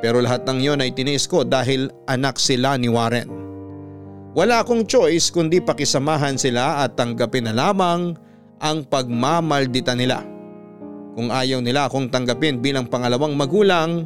[0.00, 3.28] Pero lahat ng yon ay tiniis ko dahil anak sila ni Warren.
[4.36, 8.12] Wala akong choice kundi pakisamahan sila at tanggapin na lamang
[8.60, 10.20] ang pagmamaldita nila.
[11.14, 14.04] Kung ayaw nila akong tanggapin bilang pangalawang magulang,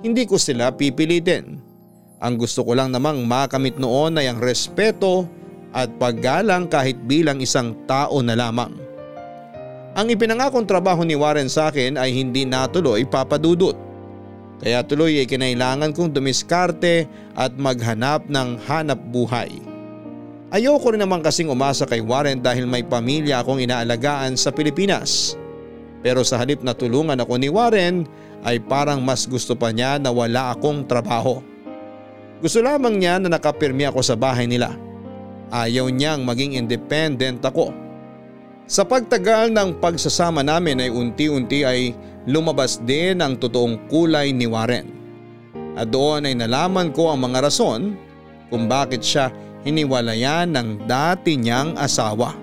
[0.00, 1.67] hindi ko sila pipilitin.
[2.18, 5.30] Ang gusto ko lang namang makamit noon ay ang respeto
[5.70, 8.74] at paggalang kahit bilang isang tao na lamang.
[9.94, 13.74] Ang ipinangakong trabaho ni Warren sa akin ay hindi natuloy papadudot.
[14.58, 17.06] Kaya tuloy ay kinailangan kong dumiskarte
[17.38, 19.62] at maghanap ng hanap buhay.
[20.50, 25.38] Ayoko rin naman kasing umasa kay Warren dahil may pamilya akong inaalagaan sa Pilipinas.
[26.02, 28.10] Pero sa halip na tulungan ako ni Warren
[28.42, 31.38] ay parang mas gusto pa niya na wala akong trabaho.
[32.38, 34.78] Gusto lamang niya na nakapirmi ako sa bahay nila.
[35.50, 37.74] Ayaw niyang maging independent ako.
[38.68, 41.96] Sa pagtagal ng pagsasama namin ay unti-unti ay
[42.28, 44.92] lumabas din ang totoong kulay ni Warren.
[45.74, 47.96] At doon ay nalaman ko ang mga rason
[48.52, 49.32] kung bakit siya
[49.64, 52.36] hiniwalayan ng dati niyang asawa.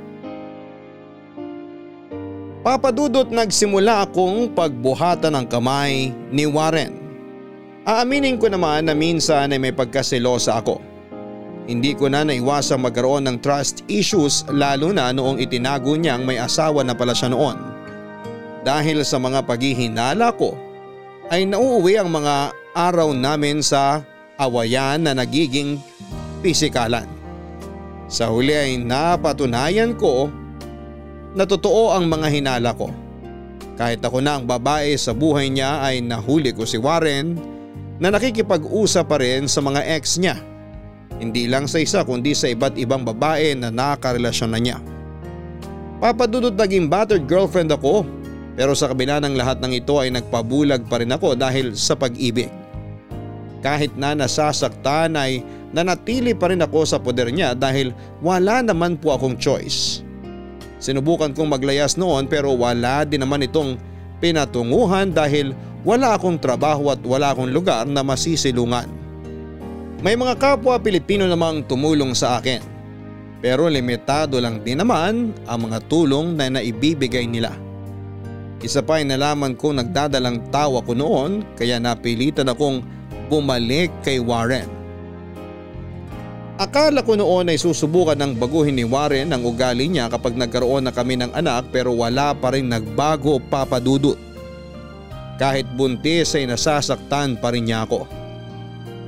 [2.65, 7.05] Papadudot nagsimula akong pagbuhatan ng kamay ni Warren.
[7.86, 10.82] Aaminin ko naman na minsan ay may pagkaselosa ako.
[11.69, 16.82] Hindi ko na naiwasang magkaroon ng trust issues lalo na noong itinago niyang may asawa
[16.82, 17.54] na pala siya noon.
[18.65, 20.58] Dahil sa mga paghihinala ko
[21.30, 24.02] ay nauuwi ang mga araw namin sa
[24.41, 25.78] awayan na nagiging
[26.41, 27.06] pisikalan.
[28.10, 30.34] Sa huli ay napatunayan ko
[31.38, 32.89] na totoo ang mga hinala ko.
[33.78, 37.54] Kahit ako na ang babae sa buhay niya ay nahuli ko si Warren
[37.99, 40.36] na nakikipag-usap pa rin sa mga ex niya.
[41.15, 44.77] Hindi lang sa isa kundi sa iba't ibang babae na nakarelasyon na niya.
[46.03, 48.03] Papadudot naging battered girlfriend ako
[48.55, 52.51] pero sa kabila ng lahat ng ito ay nagpabulag pa rin ako dahil sa pag-ibig.
[53.63, 59.15] Kahit na nasasaktan ay nanatili pa rin ako sa poder niya dahil wala naman po
[59.15, 60.03] akong choice.
[60.79, 63.79] Sinubukan kong maglayas noon pero wala din naman itong
[64.19, 65.55] pinatunguhan dahil
[65.86, 68.89] wala akong trabaho at wala akong lugar na masisilungan.
[70.02, 72.60] May mga kapwa Pilipino namang tumulong sa akin.
[73.39, 77.54] Pero limitado lang din naman ang mga tulong na naibibigay nila.
[78.65, 82.82] Isa pa ay nalaman kong nagdadalang tawa ko noon kaya napilitan akong
[83.30, 84.65] bumalik kay Warren.
[86.58, 90.95] Akala ko noon ay susubukan ng baguhin ni Warren ang ugali niya kapag nagkaroon na
[90.95, 94.17] kami ng anak pero wala pa rin nagbago papadudot.
[95.36, 98.08] Kahit buntis ay nasasaktan pa rin niya ako.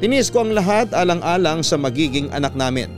[0.03, 2.91] Tinis ko ang lahat alang-alang sa magiging anak namin.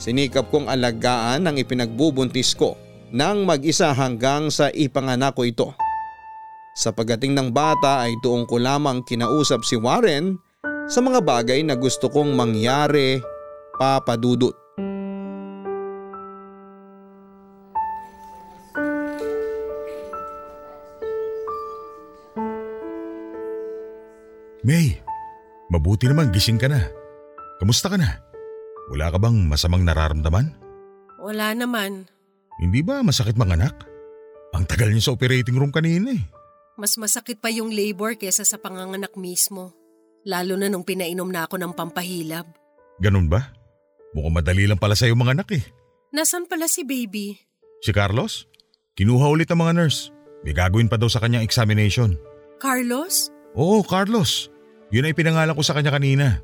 [0.00, 2.78] Sinikap kong alagaan ang ipinagbubuntis ko
[3.12, 5.68] nang mag-isa hanggang sa ipanganak ko ito.
[6.78, 10.38] Sa pagdating ng bata ay tuong ko lamang kinausap si Warren
[10.86, 13.20] sa mga bagay na gusto kong mangyari
[13.76, 14.59] papadudot.
[24.60, 25.00] May,
[25.72, 26.84] mabuti naman gising ka na.
[27.56, 28.20] Kamusta ka na?
[28.92, 30.52] Wala ka bang masamang nararamdaman?
[31.20, 32.08] Wala naman.
[32.60, 33.72] Hindi ba masakit manganak?
[34.52, 36.22] Ang tagal niyo sa operating room kanina eh.
[36.76, 39.72] Mas masakit pa yung labor kesa sa panganganak mismo.
[40.28, 42.44] Lalo na nung pinainom na ako ng pampahilab.
[43.00, 43.52] Ganun ba?
[44.12, 45.64] Mukhang madali lang pala sa'yo mga anak eh.
[46.12, 47.38] Nasaan pala si baby?
[47.80, 48.44] Si Carlos?
[48.98, 50.12] Kinuha ulit ang mga nurse.
[50.44, 52.18] May gagawin pa daw sa kanyang examination.
[52.60, 53.32] Carlos?
[53.54, 54.50] Oo, Carlos.
[54.90, 56.42] Yun ay pinangalan ko sa kanya kanina.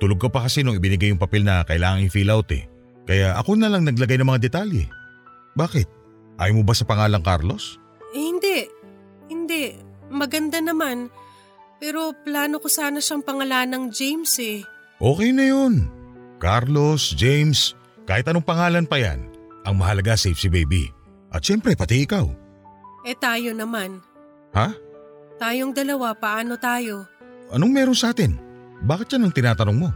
[0.00, 2.66] Tulog ko pa kasi nung ibinigay yung papel na kailangan i-fill out eh.
[3.06, 4.86] Kaya ako na lang naglagay ng mga detalye.
[5.54, 5.86] Bakit?
[6.40, 7.78] Ayaw mo ba sa pangalang Carlos?
[8.16, 8.58] Eh, hindi.
[9.28, 9.76] Hindi.
[10.08, 11.12] Maganda naman.
[11.82, 14.62] Pero plano ko sana siyang pangalan ng James eh.
[15.02, 15.90] Okay na yun.
[16.38, 17.74] Carlos, James,
[18.06, 19.30] kahit anong pangalan pa yan,
[19.62, 20.90] ang mahalaga safe si baby.
[21.30, 22.26] At syempre pati ikaw.
[23.02, 23.98] Eh tayo naman.
[24.54, 24.74] Ha?
[25.42, 27.02] Tayong dalawa, paano tayo?
[27.50, 28.38] Anong meron sa atin?
[28.86, 29.90] Bakit yan ang tinatanong mo?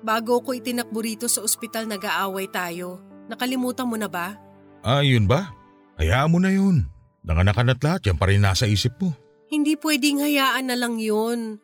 [0.00, 2.96] Bago ko itinakbo rito sa ospital nag-aaway tayo.
[3.28, 4.40] Nakalimutan mo na ba?
[4.80, 5.52] Ah, yun ba?
[6.00, 6.88] Hayaan mo na yun.
[7.20, 9.12] Nanganakan at lahat, yan pa rin nasa isip mo.
[9.52, 11.60] Hindi pwedeng hayaan na lang yun.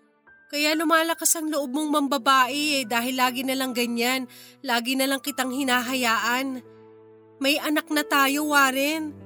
[0.52, 4.28] Kaya lumalakas ang loob mong mambabae eh dahil lagi na lang ganyan.
[4.60, 6.60] Lagi na lang kitang hinahayaan.
[7.40, 9.23] May anak na tayo, Warren.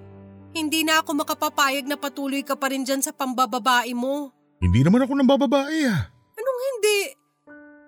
[0.59, 4.35] Hindi na ako makapapayag na patuloy ka pa rin dyan sa pambababae mo.
[4.59, 6.11] Hindi naman ako nang bababae ah.
[6.35, 7.15] Anong hindi?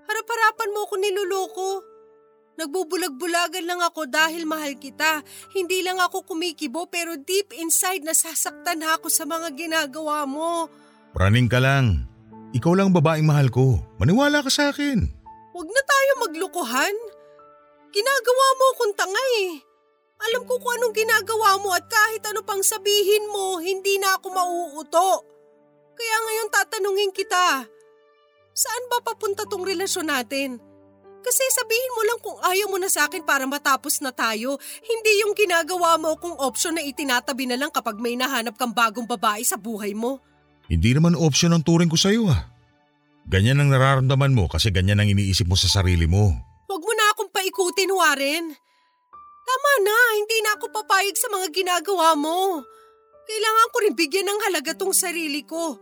[0.07, 1.69] Harap-harapan mo ako niluloko.
[2.63, 5.27] Nagbubulag-bulagan lang ako dahil mahal kita.
[5.51, 10.71] Hindi lang ako kumikibo pero deep inside nasasaktan ako sa mga ginagawa mo.
[11.11, 12.07] Praning ka lang.
[12.55, 13.83] Ikaw lang babaeng mahal ko.
[13.99, 15.11] Maniwala ka sa akin.
[15.51, 16.95] Huwag na tayo maglukuhan.
[17.91, 19.70] Ginagawa mo akong tanga eh.
[20.21, 24.27] Alam ko kung anong ginagawa mo at kahit ano pang sabihin mo, hindi na ako
[24.29, 25.25] mauuto.
[25.97, 27.65] Kaya ngayon tatanungin kita,
[28.53, 30.61] saan ba papunta tong relasyon natin?
[31.21, 35.13] Kasi sabihin mo lang kung ayaw mo na sa akin para matapos na tayo, hindi
[35.21, 39.45] yung ginagawa mo kung option na itinatabi na lang kapag may nahanap kang bagong babae
[39.45, 40.21] sa buhay mo.
[40.69, 42.49] Hindi naman option ang turing ko sa'yo ah.
[43.29, 46.33] Ganyan ang nararamdaman mo kasi ganyan ang iniisip mo sa sarili mo.
[46.73, 48.45] Huwag mo na akong paikutin, Warren.
[49.51, 52.63] Tama na, hindi na ako papayag sa mga ginagawa mo.
[53.27, 55.75] Kailangan ko rin bigyan ng halaga tong sarili ko.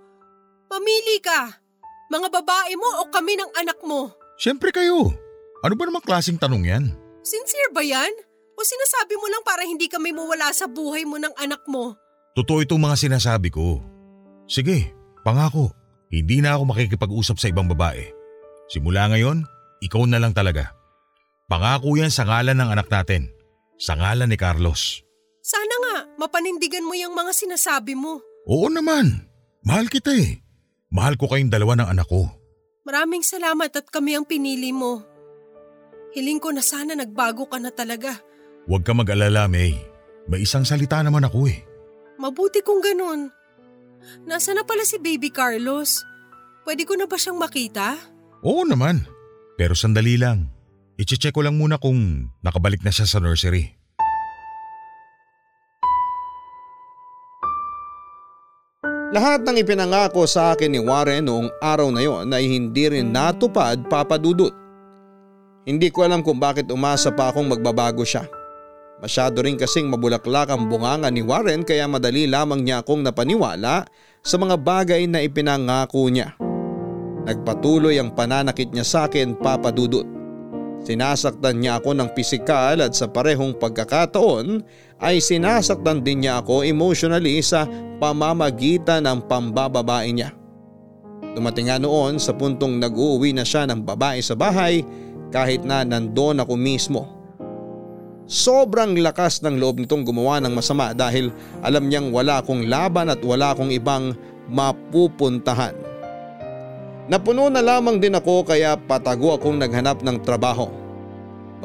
[0.72, 1.52] Mamili ka.
[2.08, 4.08] Mga babae mo o kami ng anak mo.
[4.40, 5.12] Siyempre kayo.
[5.60, 6.84] Ano ba namang klaseng tanong yan?
[7.20, 8.08] Sincere ba yan?
[8.56, 11.92] O sinasabi mo lang para hindi kami mawala sa buhay mo ng anak mo?
[12.32, 13.84] Totoo itong mga sinasabi ko.
[14.48, 14.96] Sige,
[15.28, 15.76] pangako.
[16.08, 18.00] Hindi na ako makikipag-usap sa ibang babae.
[18.72, 19.44] Simula ngayon,
[19.84, 20.72] ikaw na lang talaga.
[21.52, 23.37] Pangako yan sa ngalan ng anak natin.
[23.78, 25.06] Sa ngalan ni Carlos.
[25.38, 28.20] Sana nga, mapanindigan mo yung mga sinasabi mo.
[28.50, 29.24] Oo naman.
[29.62, 30.42] Mahal kita eh.
[30.90, 32.26] Mahal ko kayong dalawa ng anak ko.
[32.84, 35.04] Maraming salamat at kami ang pinili mo.
[36.16, 38.16] Hiling ko na sana nagbago ka na talaga.
[38.66, 39.76] Huwag ka mag-alala, May.
[40.28, 41.64] May isang salita naman ako eh.
[42.20, 43.32] Mabuti kung ganun.
[44.24, 46.00] Nasa na pala si Baby Carlos?
[46.64, 47.96] Pwede ko na ba siyang makita?
[48.44, 49.04] Oo naman.
[49.56, 50.48] Pero sandali lang.
[50.98, 53.70] I-check ko lang muna kung nakabalik na siya sa nursery.
[59.14, 63.86] Lahat ng ipinangako sa akin ni Warren noong araw na yon ay hindi rin natupad
[63.86, 64.50] papadudot.
[65.62, 68.26] Hindi ko alam kung bakit umasa pa akong magbabago siya.
[68.98, 73.86] Masyado rin kasing mabulaklak ang bunganga ni Warren kaya madali lamang niya akong napaniwala
[74.26, 76.34] sa mga bagay na ipinangako niya.
[77.22, 80.17] Nagpatuloy ang pananakit niya sa akin papadudot.
[80.88, 84.64] Sinasaktan niya ako ng pisikal at sa parehong pagkakataon
[85.04, 87.68] ay sinasaktan din niya ako emotionally sa
[88.00, 90.32] pamamagitan ng pambababae niya.
[91.36, 94.80] Dumating nga noon sa puntong nag-uuwi na siya ng babae sa bahay
[95.28, 97.04] kahit na nandoon ako mismo.
[98.24, 101.28] Sobrang lakas ng loob nitong gumawa ng masama dahil
[101.60, 104.16] alam niyang wala akong laban at wala akong ibang
[104.48, 105.87] mapupuntahan.
[107.08, 110.68] Napuno na lamang din ako kaya patago akong naghanap ng trabaho.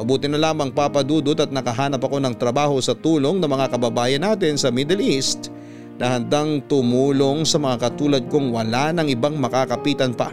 [0.00, 4.56] Mabuti na lamang papadudot at nakahanap ako ng trabaho sa tulong ng mga kababayan natin
[4.56, 5.52] sa Middle East
[6.00, 10.32] na handang tumulong sa mga katulad kong wala ng ibang makakapitan pa.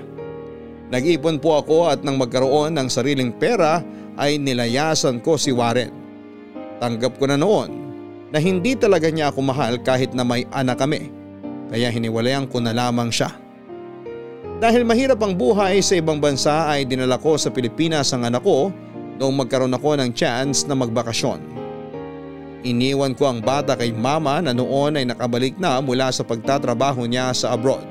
[0.96, 3.84] Nag-ipon po ako at nang magkaroon ng sariling pera
[4.16, 5.92] ay nilayasan ko si Warren.
[6.80, 7.70] Tanggap ko na noon
[8.32, 11.12] na hindi talaga niya ako mahal kahit na may anak kami
[11.68, 13.41] kaya hiniwalayan ko na lamang siya.
[14.62, 18.70] Dahil mahirap ang buhay sa ibang bansa ay dinala ko sa Pilipinas ang anak ko
[19.18, 21.42] noong magkaroon ako ng chance na magbakasyon.
[22.62, 27.34] Iniwan ko ang bata kay mama na noon ay nakabalik na mula sa pagtatrabaho niya
[27.34, 27.82] sa abroad.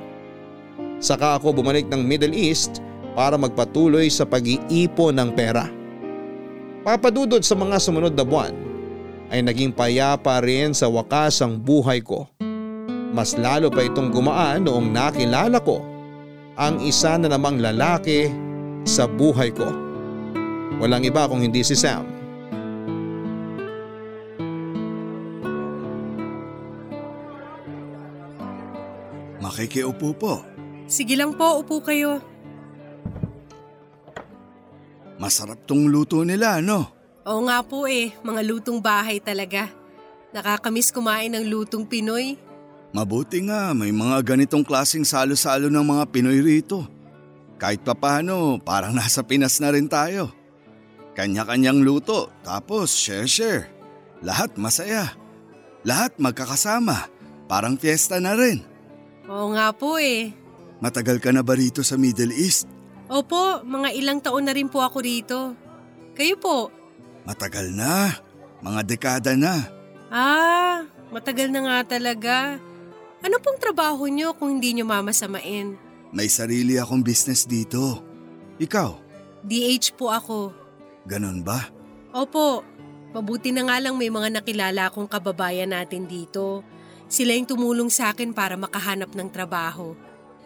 [1.02, 2.78] Saka ako bumalik ng Middle East
[3.18, 5.66] para magpatuloy sa pag-iipon ng pera.
[6.86, 8.54] Papadudod sa mga sumunod na buwan
[9.34, 12.30] ay naging payapa rin sa wakas ang buhay ko.
[13.10, 15.89] Mas lalo pa itong gumaan noong nakilala ko
[16.60, 18.28] ang isa na namang lalaki
[18.84, 19.64] sa buhay ko.
[20.76, 22.04] Walang iba kung hindi si Sam.
[29.40, 30.44] Makikiupo po.
[30.84, 32.20] Sige lang po, upo kayo.
[35.16, 36.92] Masarap tong luto nila, no?
[37.24, 39.68] Oo nga po eh, mga lutong bahay talaga.
[40.36, 42.49] Nakakamiss kumain ng lutong Pinoy.
[42.90, 46.86] Mabuti nga may mga ganitong klasing salo-salo ng mga Pinoy rito.
[47.54, 50.34] Kahit papano, parang nasa Pinas na rin tayo.
[51.14, 53.70] Kanya-kanyang luto, tapos share-share.
[54.26, 55.14] Lahat masaya.
[55.86, 57.08] Lahat magkakasama.
[57.46, 58.62] Parang fiesta na rin.
[59.30, 60.34] Oo nga po eh.
[60.80, 62.66] Matagal ka na ba rito sa Middle East?
[63.10, 65.38] Opo, mga ilang taon na rin po ako rito.
[66.14, 66.70] Kayo po?
[67.26, 68.14] Matagal na.
[68.62, 69.66] Mga dekada na.
[70.12, 72.56] Ah, matagal na nga talaga.
[73.20, 75.76] Ano pong trabaho nyo kung hindi nyo mamasamain?
[76.10, 78.00] May sarili akong business dito.
[78.60, 78.90] Ikaw,
[79.44, 80.52] DH po ako.
[81.08, 81.68] ganun ba?
[82.12, 82.64] Opo,
[83.14, 86.64] mabuti na nga lang may mga nakilala akong kababayan natin dito.
[87.10, 89.94] Sila yung tumulong sa akin para makahanap ng trabaho.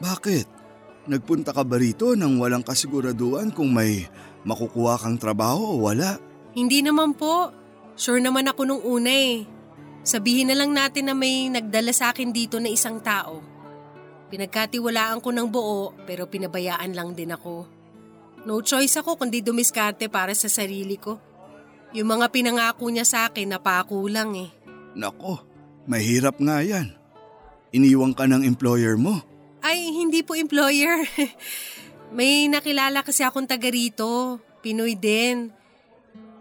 [0.00, 0.64] Bakit?
[1.04, 4.08] nagpunta ka ba rito nang walang kasiguraduhan kung may
[4.44, 6.16] makukuha kang trabaho o wala?
[6.56, 7.52] Hindi naman po.
[7.94, 9.44] Sure naman ako nung una eh.
[10.04, 13.40] Sabihin na lang natin na may nagdala sa akin dito na isang tao.
[14.28, 17.64] Pinagkatiwalaan ko ng buo pero pinabayaan lang din ako.
[18.44, 21.16] No choice ako kundi dumiskarte para sa sarili ko.
[21.96, 24.52] Yung mga pinangako niya sa akin napakulang eh.
[24.92, 25.40] Nako,
[25.88, 26.92] mahirap nga yan.
[27.72, 29.24] Iniwan ka ng employer mo.
[29.64, 31.08] Ay, hindi po employer.
[32.16, 34.36] May nakilala kasi akong taga rito.
[34.60, 35.48] Pinoy din.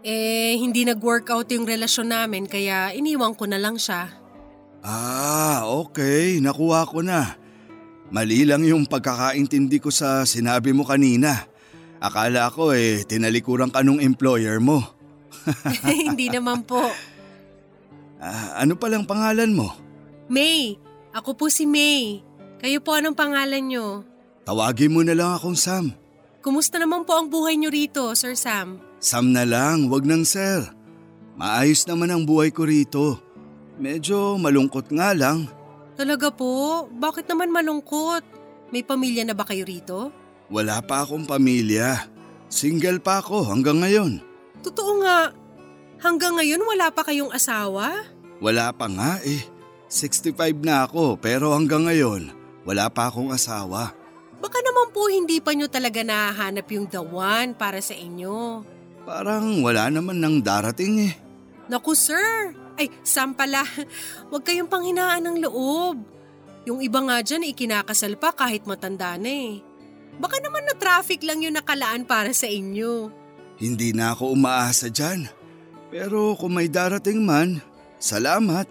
[0.04, 4.12] Eh, hindi nag-workout yung relasyon namin kaya iniwan ko na lang siya.
[4.84, 6.44] Ah, okay.
[6.44, 7.40] Nakuha ko na.
[8.12, 11.48] Mali lang yung pagkakaintindi ko sa sinabi mo kanina.
[12.04, 14.84] Akala ko eh, tinalikuran ka nung employer mo.
[15.88, 16.84] hindi naman po.
[18.20, 19.72] Ah, ano palang pangalan mo?
[20.28, 20.76] May.
[21.16, 22.20] Ako po si May.
[22.60, 24.04] Kayo po anong pangalan nyo?
[24.44, 25.96] Tawagin mo na lang akong Sam.
[26.44, 28.83] Kumusta naman po ang buhay nyo rito, Sir Sam?
[29.04, 30.64] Sam na lang, wag nang sir.
[31.36, 33.20] Maayos naman ang buhay ko rito.
[33.76, 35.44] Medyo malungkot nga lang.
[35.92, 36.88] Talaga po?
[36.88, 38.24] Bakit naman malungkot?
[38.72, 40.08] May pamilya na ba kayo rito?
[40.48, 42.08] Wala pa akong pamilya.
[42.48, 44.24] Single pa ako hanggang ngayon.
[44.64, 45.36] Totoo nga.
[46.00, 48.08] Hanggang ngayon wala pa kayong asawa?
[48.40, 49.44] Wala pa nga eh.
[49.92, 52.32] 65 na ako pero hanggang ngayon
[52.64, 53.92] wala pa akong asawa.
[54.40, 58.64] Baka naman po hindi pa nyo talaga nahahanap yung the one para sa inyo.
[59.04, 61.14] Parang wala naman nang darating eh.
[61.68, 63.64] Naku sir, ay Sam pala,
[64.32, 66.00] huwag kayong panghinaan ng loob.
[66.64, 69.60] Yung iba nga dyan ikinakasal pa kahit matanda na eh.
[70.16, 73.12] Baka naman na traffic lang yung nakalaan para sa inyo.
[73.60, 75.28] Hindi na ako umaasa dyan.
[75.92, 77.60] Pero kung may darating man,
[78.00, 78.66] salamat.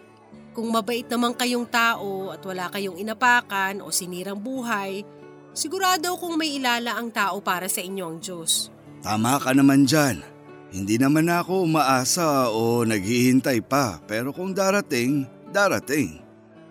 [0.57, 5.05] Kung mabait naman kayong tao at wala kayong inapakan o sinirang buhay,
[5.53, 8.72] sigurado kung may ilala ang tao para sa inyo ang Diyos.
[9.03, 10.23] Tama ka naman dyan.
[10.71, 16.23] Hindi naman ako umaasa o naghihintay pa pero kung darating, darating.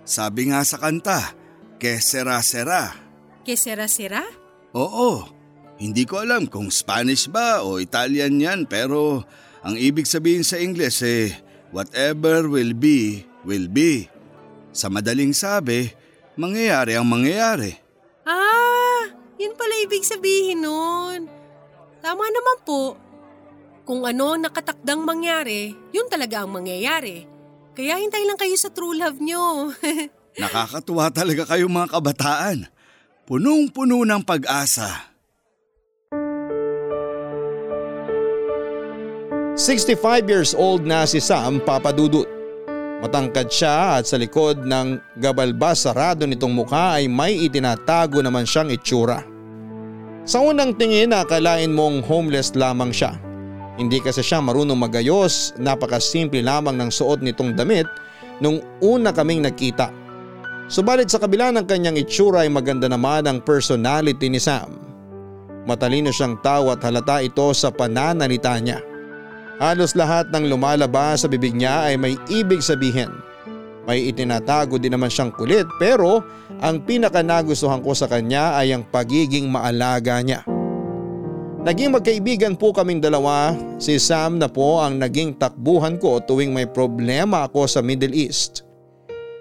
[0.03, 1.37] Sabi nga sa kanta,
[1.76, 2.97] que sera-sera.
[3.45, 4.24] Que sera-sera?
[4.72, 5.28] Oo,
[5.76, 9.22] hindi ko alam kung Spanish ba o Italian yan pero
[9.61, 11.37] ang ibig sabihin sa Ingles eh,
[11.70, 14.09] whatever will be, will be.
[14.72, 15.93] Sa madaling sabi,
[16.41, 17.76] mangyayari ang mangyayari.
[18.24, 19.05] Ah,
[19.37, 21.41] yun pala ibig sabihin nun.
[22.03, 22.98] Tama naman po.
[23.86, 27.30] Kung ano ang nakatakdang mangyari, yun talaga ang mangyayari.
[27.78, 29.70] Kaya hintay lang kayo sa true love nyo.
[30.42, 32.66] Nakakatuwa talaga kayo mga kabataan.
[33.22, 35.14] Punong-puno ng pag-asa.
[39.55, 42.26] 65 years old na si Sam Papadudut.
[43.03, 48.70] Matangkad siya at sa likod ng gabalbas sarado nitong mukha ay may itinatago naman siyang
[48.74, 49.32] itsura.
[50.22, 53.18] Sa unang tingin akalain mong homeless lamang siya.
[53.74, 57.90] Hindi kasi siya marunong magayos, napakasimple lamang ng suot nitong damit
[58.38, 59.90] nung una kaming nagkita.
[60.70, 64.78] Subalit sa kabila ng kanyang itsura ay maganda naman ang personality ni Sam.
[65.66, 68.78] Matalino siyang tao at halata ito sa pananalita niya.
[69.58, 73.10] Halos lahat ng lumalabas sa bibig niya ay may ibig sabihin.
[73.83, 76.22] May itinatago din naman siyang kulit pero
[76.62, 80.47] ang pinaka nagustuhan ko sa kanya ay ang pagiging maalaga niya.
[81.62, 86.66] Naging magkaibigan po kaming dalawa, si Sam na po ang naging takbuhan ko tuwing may
[86.66, 88.66] problema ako sa Middle East.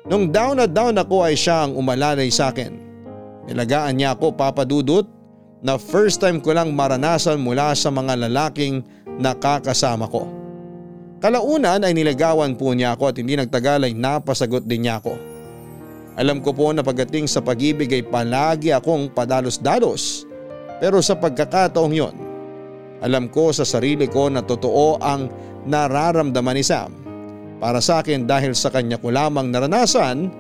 [0.06, 2.78] Nung down na down ako ay siya ang umalalay sa akin.
[3.50, 5.06] Nilagaan niya ako papadudot
[5.66, 8.86] na first time ko lang maranasan mula sa mga lalaking
[9.18, 10.41] nakakasama ko.
[11.22, 15.13] Kalaunan ay nilagawan po niya ako at hindi nagtagal ay napasagot din niya ako.
[16.17, 20.26] Alam ko po na pagdating sa pag-ibig ay palagi akong padalos-dalos
[20.82, 22.15] pero sa pagkakataong yon,
[23.05, 25.30] alam ko sa sarili ko na totoo ang
[25.69, 26.89] nararamdaman ni Sam.
[27.61, 30.34] Para sa akin dahil sa kanya ko lamang naranasan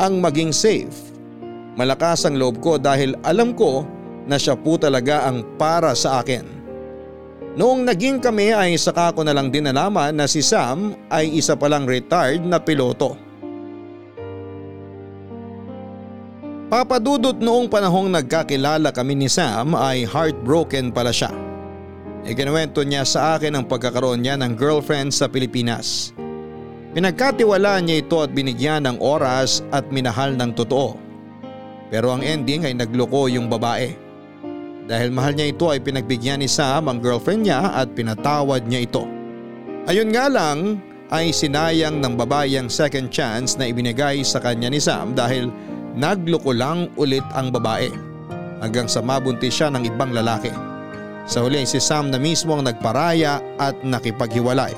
[0.00, 1.12] ang maging safe.
[1.76, 3.84] Malakas ang loob ko dahil alam ko
[4.24, 6.61] na siya po talaga ang para sa akin.
[7.52, 11.52] Noong naging kami ay saka ko na lang din nalaman na si Sam ay isa
[11.52, 13.12] palang retired na piloto.
[16.72, 21.28] Papadudot noong panahong nagkakilala kami ni Sam ay heartbroken pala siya.
[22.24, 26.16] Ikinuwento niya sa akin ang pagkakaroon niya ng girlfriend sa Pilipinas.
[26.96, 30.96] Pinagkatiwalaan niya ito at binigyan ng oras at minahal ng totoo.
[31.92, 34.01] Pero ang ending ay nagloko yung babae.
[34.92, 39.08] Dahil mahal niya ito ay pinagbigyan ni Sam ang girlfriend niya at pinatawad niya ito.
[39.88, 44.76] Ayun nga lang ay sinayang ng babae ang second chance na ibinigay sa kanya ni
[44.76, 45.48] Sam dahil
[45.96, 48.12] nagloko lang ulit ang babae.
[48.62, 50.54] hanggang sa mabuntis siya ng ibang lalaki.
[51.26, 54.70] Sa huli si Sam na mismo ang nagparaya at nakipaghiwalay.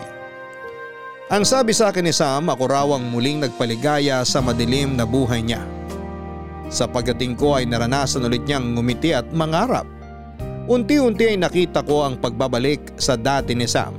[1.28, 5.44] Ang sabi sa akin ni Sam ako raw ang muling nagpaligaya sa madilim na buhay
[5.44, 5.60] niya.
[6.72, 9.84] Sa pagdating ko ay naranasan ulit niyang ngumiti at mangarap.
[10.64, 13.92] Unti-unti ay nakita ko ang pagbabalik sa dati ni Sam.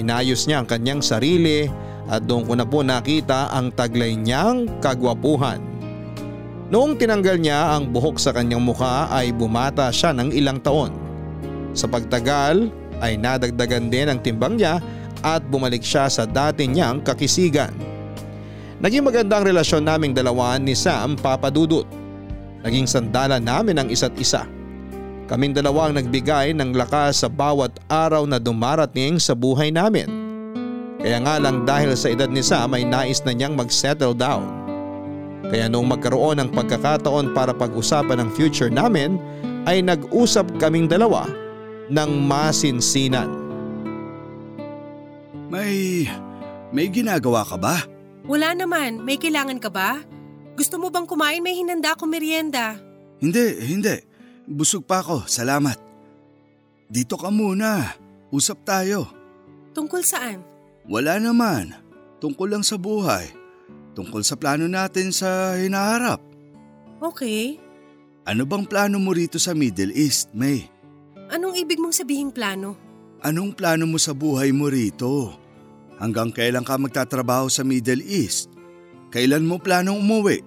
[0.00, 1.68] Inayos niya ang kanyang sarili
[2.08, 5.60] at doon ko na po nakita ang taglay niyang kagwapuhan.
[6.72, 10.96] Noong tinanggal niya ang buhok sa kanyang mukha ay bumata siya ng ilang taon.
[11.76, 12.72] Sa pagtagal
[13.04, 14.80] ay nadagdagan din ang timbang niya
[15.20, 17.76] at bumalik siya sa dati niyang kakisigan.
[18.80, 21.84] Naging maganda ang relasyon naming dalawa ni Sam Papadudut.
[22.64, 24.48] Naging sandalan namin ang isa't isa.
[25.32, 30.04] Kaming dalawa ang nagbigay ng lakas sa bawat araw na dumarating sa buhay namin.
[31.00, 34.44] Kaya nga lang dahil sa edad ni Sam ay nais na niyang mag-settle down.
[35.48, 39.16] Kaya noong magkaroon ng pagkakataon para pag-usapan ang future namin
[39.64, 41.24] ay nag-usap kaming dalawa
[41.88, 43.32] ng masinsinan.
[45.48, 46.12] May,
[46.76, 47.80] may ginagawa ka ba?
[48.28, 49.96] Wala naman, may kailangan ka ba?
[50.60, 51.40] Gusto mo bang kumain?
[51.40, 52.76] May hinanda ako merienda.
[53.16, 54.11] Hindi, hindi.
[54.46, 55.78] Busog pa ako, salamat.
[56.90, 57.94] Dito ka muna,
[58.34, 59.08] usap tayo.
[59.72, 60.42] Tungkol saan?
[60.84, 61.72] Wala naman,
[62.18, 63.30] tungkol lang sa buhay.
[63.94, 66.18] Tungkol sa plano natin sa hinaharap.
[66.98, 67.60] Okay.
[68.22, 70.66] Ano bang plano mo rito sa Middle East, May?
[71.32, 72.78] Anong ibig mong sabihing plano?
[73.22, 75.34] Anong plano mo sa buhay mo rito?
[76.02, 78.50] Hanggang kailan ka magtatrabaho sa Middle East?
[79.14, 80.42] Kailan mo planong umuwi?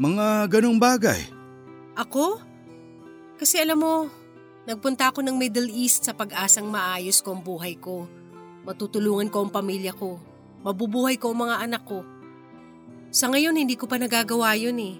[0.00, 1.20] Mga ganong bagay.
[1.94, 2.40] Ako?
[3.44, 4.08] Kasi alam mo,
[4.64, 8.08] nagpunta ako ng Middle East sa pag-asang maayos ko ang buhay ko.
[8.64, 10.16] Matutulungan ko ang pamilya ko.
[10.64, 12.00] Mabubuhay ko ang mga anak ko.
[13.12, 14.96] Sa ngayon, hindi ko pa nagagawa yun eh.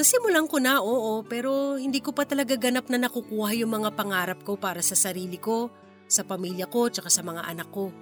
[0.00, 4.40] Nasimulan ko na, oo, pero hindi ko pa talaga ganap na nakukuha yung mga pangarap
[4.48, 5.68] ko para sa sarili ko,
[6.08, 7.92] sa pamilya ko, tsaka sa mga anak ko.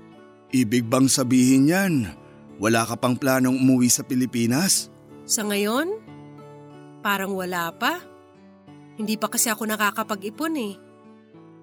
[0.54, 1.94] Ibig bang sabihin yan,
[2.62, 4.94] wala ka pang planong umuwi sa Pilipinas?
[5.26, 5.98] Sa ngayon,
[7.02, 8.09] parang wala pa.
[9.00, 10.76] Hindi pa kasi ako nakakapag-ipon eh.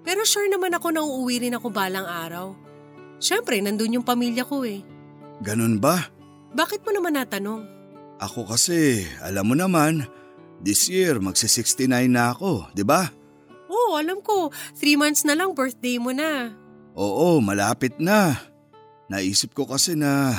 [0.01, 2.57] Pero sure naman ako na uuwi rin ako balang araw.
[3.21, 4.81] Siyempre, nandun yung pamilya ko eh.
[5.45, 6.09] Ganun ba?
[6.57, 7.61] Bakit mo naman natanong?
[8.17, 10.09] Ako kasi, alam mo naman,
[10.65, 13.05] this year magsi-69 na ako, di ba?
[13.69, 14.49] Oo, alam ko.
[14.73, 16.49] Three months na lang birthday mo na.
[16.97, 18.33] Oo, malapit na.
[19.13, 20.33] Naisip ko kasi na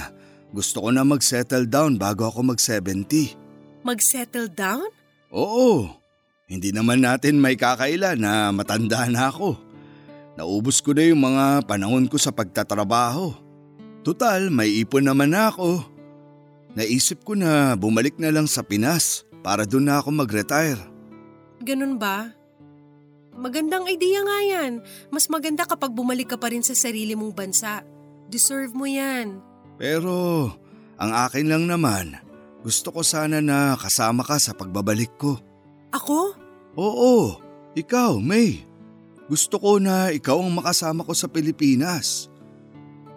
[0.51, 3.38] gusto ko na mag-settle down bago ako mag-70.
[3.86, 4.90] Mag-settle down?
[5.30, 5.97] Oo,
[6.49, 9.61] hindi naman natin may kakaila na matanda na ako.
[10.40, 13.36] Naubos ko na yung mga panahon ko sa pagtatrabaho.
[14.01, 15.84] Tutal, may ipon naman na ako.
[16.72, 20.80] Naisip ko na bumalik na lang sa Pinas para doon na ako mag-retire.
[21.61, 22.32] Ganun ba?
[23.36, 24.80] Magandang idea nga yan.
[25.12, 27.84] Mas maganda kapag bumalik ka pa rin sa sarili mong bansa.
[28.30, 29.42] Deserve mo yan.
[29.76, 30.49] Pero
[30.96, 32.14] ang akin lang naman,
[32.62, 35.36] gusto ko sana na kasama ka sa pagbabalik ko.
[35.90, 36.38] Ako?
[36.79, 37.35] Oo,
[37.74, 38.62] ikaw, May.
[39.26, 42.31] Gusto ko na ikaw ang makasama ko sa Pilipinas.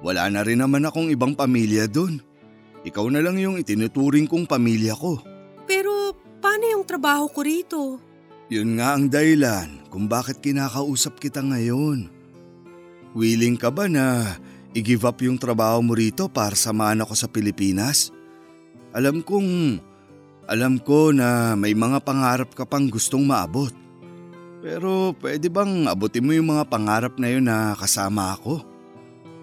[0.01, 2.17] Wala na rin naman akong ibang pamilya doon.
[2.81, 5.21] Ikaw na lang yung itinuturing kong pamilya ko.
[5.69, 7.81] Pero paano yung trabaho ko rito?
[8.49, 12.09] Yun nga ang dahilan kung bakit kinakausap kita ngayon.
[13.13, 14.35] Willing ka ba na
[14.73, 18.09] i-give up yung trabaho mo rito para samahan ako sa Pilipinas?
[18.91, 19.77] Alam kong,
[20.49, 23.73] alam ko na may mga pangarap ka pang gustong maabot.
[24.61, 28.61] Pero pwede bang abutin mo yung mga pangarap na yun na kasama ako?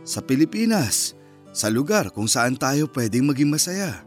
[0.07, 1.19] Sa Pilipinas,
[1.51, 4.07] sa lugar kung saan tayo pwedeng maging masaya.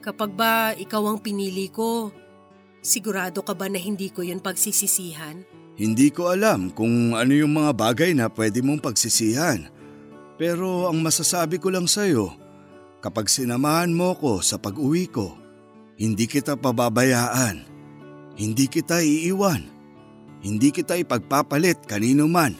[0.00, 2.14] Kapag ba ikaw ang pinili ko,
[2.80, 5.42] sigurado ka ba na hindi ko yun pagsisisihan?
[5.80, 9.66] Hindi ko alam kung ano yung mga bagay na pwede mong pagsisihan.
[10.36, 12.32] Pero ang masasabi ko lang sa'yo,
[13.00, 15.39] kapag sinamahan mo ko sa pag-uwi ko,
[16.00, 17.60] hindi kita pababayaan.
[18.40, 19.68] Hindi kita iiwan.
[20.40, 22.56] Hindi kita ipagpapalit kanino man.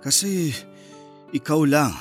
[0.00, 0.48] Kasi
[1.36, 1.92] ikaw lang.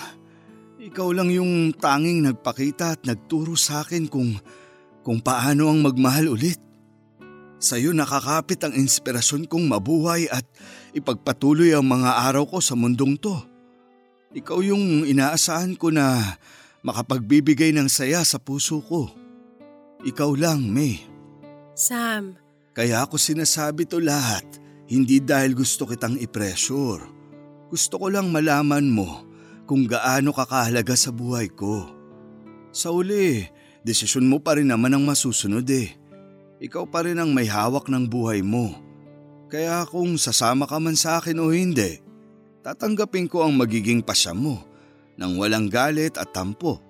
[0.80, 4.40] Ikaw lang yung tanging nagpakita at nagturo sa akin kung,
[5.04, 6.60] kung paano ang magmahal ulit.
[7.60, 10.48] Sa'yo nakakapit ang inspirasyon kong mabuhay at
[10.96, 13.36] ipagpatuloy ang mga araw ko sa mundong to.
[14.32, 16.40] Ikaw yung inaasahan ko na
[16.88, 19.23] makapagbibigay ng saya sa puso ko.
[20.04, 21.00] Ikaw lang, May.
[21.74, 22.36] Sam.
[22.76, 24.44] Kaya ako sinasabi to lahat,
[24.92, 27.08] hindi dahil gusto kitang i-pressure.
[27.72, 29.24] Gusto ko lang malaman mo
[29.64, 31.88] kung gaano kakahalaga sa buhay ko.
[32.76, 33.48] Sa uli,
[33.88, 35.96] desisyon mo pa rin naman ang masusunod eh.
[36.60, 38.76] Ikaw pa rin ang may hawak ng buhay mo.
[39.48, 42.02] Kaya kung sasama ka man sa akin o hindi,
[42.66, 44.66] tatanggapin ko ang magiging pasya mo
[45.16, 46.82] nang walang galit at tampo.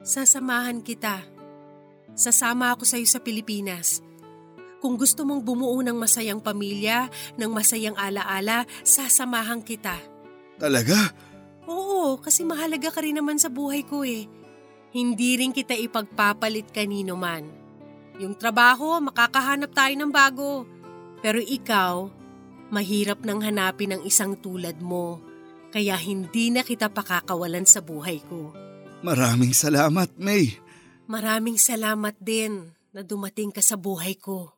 [0.00, 1.35] Sasamahan kita.
[2.16, 4.00] Sasama ako sa iyo sa Pilipinas.
[4.80, 10.00] Kung gusto mong bumuo ng masayang pamilya, ng masayang alaala, sasamahan kita.
[10.56, 11.12] Talaga?
[11.68, 14.24] Oo, kasi mahalaga ka rin naman sa buhay ko eh.
[14.96, 17.44] Hindi rin kita ipagpapalit kanino man.
[18.16, 20.64] Yung trabaho, makakahanap tayo ng bago.
[21.20, 22.08] Pero ikaw,
[22.72, 25.20] mahirap nang hanapin ang isang tulad mo.
[25.68, 28.56] Kaya hindi na kita pakakawalan sa buhay ko.
[29.04, 30.56] Maraming salamat, May.
[31.06, 34.50] Maraming salamat din na dumating ka sa buhay ko.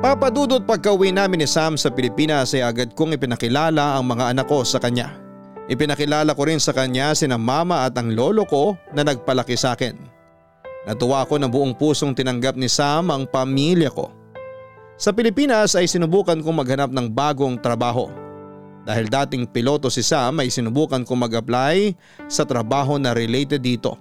[0.00, 4.64] Papadudot pagka-uwi namin ni Sam sa Pilipinas ay agad kong ipinakilala ang mga anak ko
[4.64, 5.12] sa kanya.
[5.68, 10.13] Ipinakilala ko rin sa kanya sina mama at ang lolo ko na nagpalaki sa akin.
[10.84, 14.12] Natuwa ako na buong pusong tinanggap ni Sam ang pamilya ko.
[15.00, 18.12] Sa Pilipinas ay sinubukan kong maghanap ng bagong trabaho.
[18.84, 21.96] Dahil dating piloto si Sam ay sinubukan kong mag-apply
[22.28, 23.96] sa trabaho na related dito.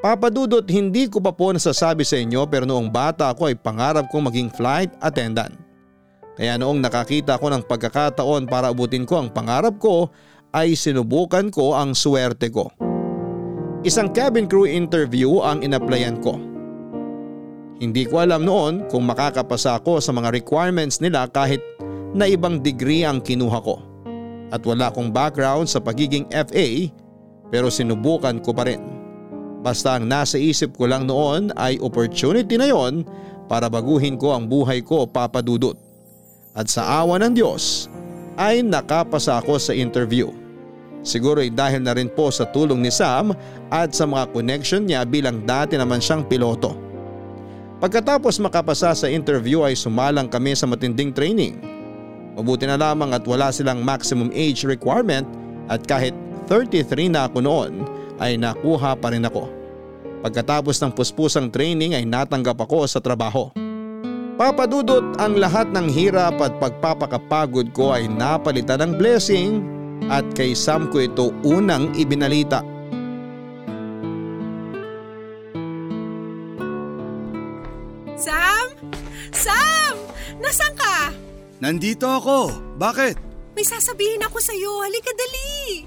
[0.00, 4.28] Papadudot hindi ko pa po nasasabi sa inyo pero noong bata ako ay pangarap kong
[4.32, 5.52] maging flight attendant.
[6.34, 10.10] Kaya noong nakakita ko ng pagkakataon para abutin ko ang pangarap ko
[10.50, 12.68] ay sinubukan ko ang swerte ko.
[13.84, 16.40] Isang cabin crew interview ang inaplayan ko.
[17.76, 21.60] Hindi ko alam noon kung makakapasa ako sa mga requirements nila kahit
[22.16, 23.84] na ibang degree ang kinuha ko.
[24.48, 26.88] At wala akong background sa pagiging FA
[27.52, 28.80] pero sinubukan ko pa rin.
[29.60, 33.04] Basta ang nasa isip ko lang noon ay opportunity na yon
[33.52, 35.76] para baguhin ko ang buhay ko papadudot.
[36.56, 37.92] At sa awa ng Diyos
[38.40, 40.43] ay nakapasa ako sa interview.
[41.04, 43.36] Siguro ay dahil na rin po sa tulong ni Sam
[43.68, 46.72] at sa mga connection niya bilang dati naman siyang piloto.
[47.76, 51.60] Pagkatapos makapasa sa interview ay sumalang kami sa matinding training.
[52.32, 55.28] Mabuti na lamang at wala silang maximum age requirement
[55.68, 56.16] at kahit
[56.48, 57.84] 33 na ako noon
[58.16, 59.52] ay nakuha pa rin ako.
[60.24, 63.52] Pagkatapos ng puspusang training ay natanggap ako sa trabaho.
[64.40, 69.73] Papadudot ang lahat ng hirap at pagpapakapagod ko ay napalitan ng blessing
[70.08, 72.60] at kay Sam ko ito unang ibinalita.
[78.14, 78.66] Sam?
[79.32, 79.94] Sam!
[80.40, 80.96] Nasaan ka?
[81.60, 82.52] Nandito ako.
[82.76, 83.16] Bakit?
[83.54, 84.82] May sasabihin ako sa'yo.
[84.82, 85.84] Halika dali.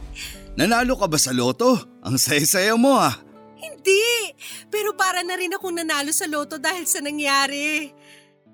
[0.58, 1.78] Nanalo ka ba sa loto?
[2.02, 3.14] Ang saya-saya mo ah.
[3.58, 4.34] Hindi.
[4.74, 7.92] Pero para na rin akong nanalo sa loto dahil sa nangyari.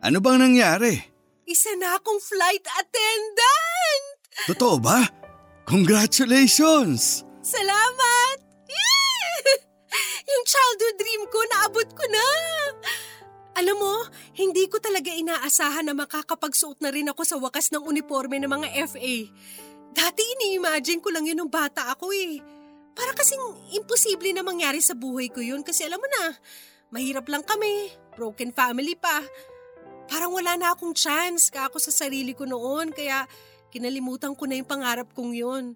[0.03, 0.99] Ano bang nangyari?
[1.47, 4.03] Isa na akong flight attendant!
[4.47, 5.22] Totoo ba?
[5.64, 7.24] Congratulations!
[7.39, 8.38] Salamat!
[10.24, 12.28] Yung childhood dream ko, naabot ko na!
[13.53, 13.95] Alam mo,
[14.36, 18.68] hindi ko talaga inaasahan na makakapagsuot na rin ako sa wakas ng uniforme ng mga
[18.91, 19.16] FA.
[19.93, 22.41] Dati ini-imagine ko lang yun nung bata ako eh.
[22.97, 26.34] Para kasing imposible na mangyari sa buhay ko yun kasi alam mo na,
[26.89, 29.22] mahirap lang kami, broken family pa.
[30.09, 33.24] Parang wala na akong chance ka ako sa sarili ko noon kaya
[33.74, 35.74] kinalimutan ko na yung pangarap kong yun.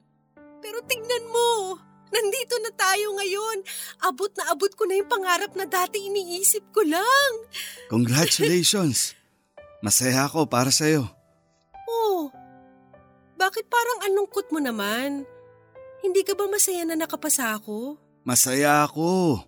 [0.61, 1.81] Pero tignan mo,
[2.13, 3.57] nandito na tayo ngayon.
[4.05, 7.31] Abot na abot ko na yung pangarap na dati iniisip ko lang.
[7.89, 9.17] Congratulations!
[9.85, 11.09] Masaya ako para sa'yo.
[11.89, 12.29] Oh,
[13.37, 15.25] bakit parang anungkot mo naman?
[16.01, 17.97] Hindi ka ba masaya na nakapasa ako?
[18.25, 19.41] Masaya ako.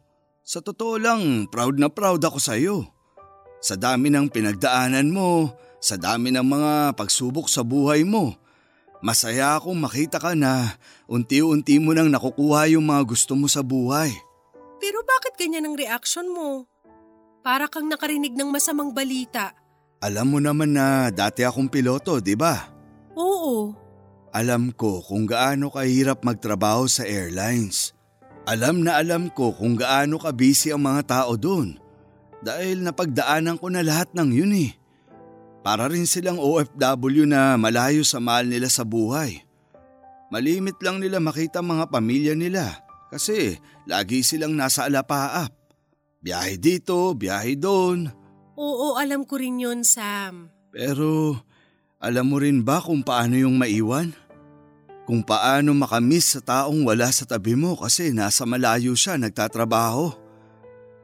[0.46, 2.78] Sa totoo lang, proud na proud ako sa'yo.
[3.60, 5.52] Sa dami ng pinagdaanan mo,
[5.84, 8.39] sa dami ng mga pagsubok sa buhay mo,
[9.00, 10.76] masaya akong makita ka na
[11.08, 14.12] unti-unti mo nang nakukuha yung mga gusto mo sa buhay.
[14.80, 16.68] Pero bakit ganyan ang reaction mo?
[17.44, 19.56] Para kang nakarinig ng masamang balita.
[20.00, 22.72] Alam mo naman na dati akong piloto, di ba?
[23.20, 23.76] Oo.
[24.32, 27.92] Alam ko kung gaano kahirap magtrabaho sa airlines.
[28.48, 31.76] Alam na alam ko kung gaano ka busy ang mga tao doon.
[32.40, 34.79] Dahil napagdaanan ko na lahat ng yun eh.
[35.60, 39.44] Para rin silang OFW na malayo sa mahal nila sa buhay.
[40.32, 43.58] Malimit lang nila makita mga pamilya nila kasi
[43.90, 45.52] lagi silang nasa alapaap.
[46.22, 48.08] Biyahe dito, biyahe doon.
[48.60, 50.52] Oo, alam ko rin yun, Sam.
[50.70, 51.40] Pero
[51.98, 54.14] alam mo rin ba kung paano yung maiwan?
[55.10, 60.14] Kung paano makamiss sa taong wala sa tabi mo kasi nasa malayo siya nagtatrabaho.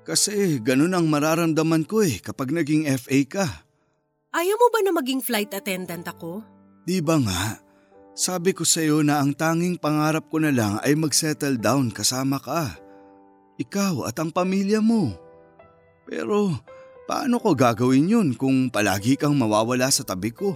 [0.06, 3.65] Kasi ganun ang mararamdaman ko eh kapag naging FA ka.
[4.36, 6.44] Ayaw mo ba na maging flight attendant ako?
[6.84, 7.56] Di ba nga?
[8.12, 12.36] Sabi ko sa iyo na ang tanging pangarap ko na lang ay mag-settle down kasama
[12.44, 12.76] ka.
[13.56, 15.16] Ikaw at ang pamilya mo.
[16.04, 16.52] Pero
[17.08, 20.52] paano ko gagawin yun kung palagi kang mawawala sa tabi ko?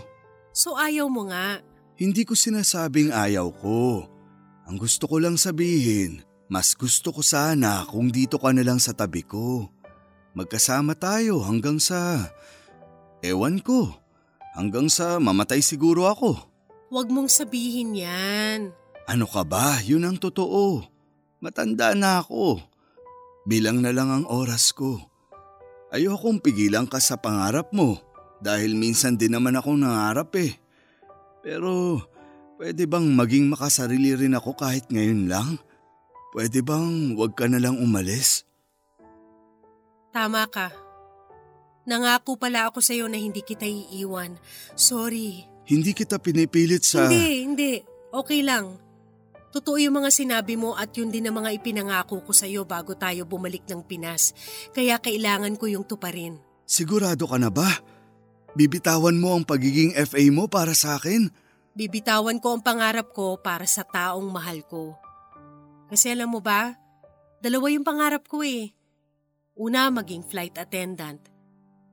[0.52, 1.64] So ayaw mo nga.
[1.96, 4.04] Hindi ko sinasabing ayaw ko.
[4.68, 6.20] Ang gusto ko lang sabihin,
[6.52, 9.72] mas gusto ko sana kung dito ka na lang sa tabi ko.
[10.36, 12.28] Magkasama tayo hanggang sa...
[13.20, 13.92] Ewan ko.
[14.56, 16.36] Hanggang sa mamatay siguro ako.
[16.90, 18.74] Huwag mong sabihin yan.
[19.06, 19.78] Ano ka ba?
[19.86, 20.82] Yun ang totoo.
[21.40, 22.60] Matanda na ako.
[23.46, 25.00] Bilang na lang ang oras ko.
[25.90, 27.98] Ayokong pigilan ka sa pangarap mo
[28.42, 30.54] dahil minsan din naman ako nangarap eh.
[31.42, 32.04] Pero
[32.60, 35.58] pwede bang maging makasarili rin ako kahit ngayon lang?
[36.30, 38.46] Pwede bang wag ka na lang umalis?
[40.14, 40.89] Tama ka.
[41.90, 44.38] Nangako pala ako sa'yo na hindi kita iiwan.
[44.78, 45.50] Sorry.
[45.66, 47.10] Hindi kita pinipilit sa...
[47.10, 47.72] Hindi, hindi.
[48.14, 48.78] Okay lang.
[49.50, 53.26] Totoo yung mga sinabi mo at yun din ang mga ipinangako ko sa'yo bago tayo
[53.26, 54.38] bumalik ng Pinas.
[54.70, 56.38] Kaya kailangan ko yung tuparin.
[56.70, 57.66] Sigurado ka na ba?
[58.54, 61.34] Bibitawan mo ang pagiging FA mo para sa akin?
[61.74, 64.94] Bibitawan ko ang pangarap ko para sa taong mahal ko.
[65.90, 66.78] Kasi alam mo ba,
[67.42, 68.70] dalawa yung pangarap ko eh.
[69.58, 71.39] Una, maging flight attendant.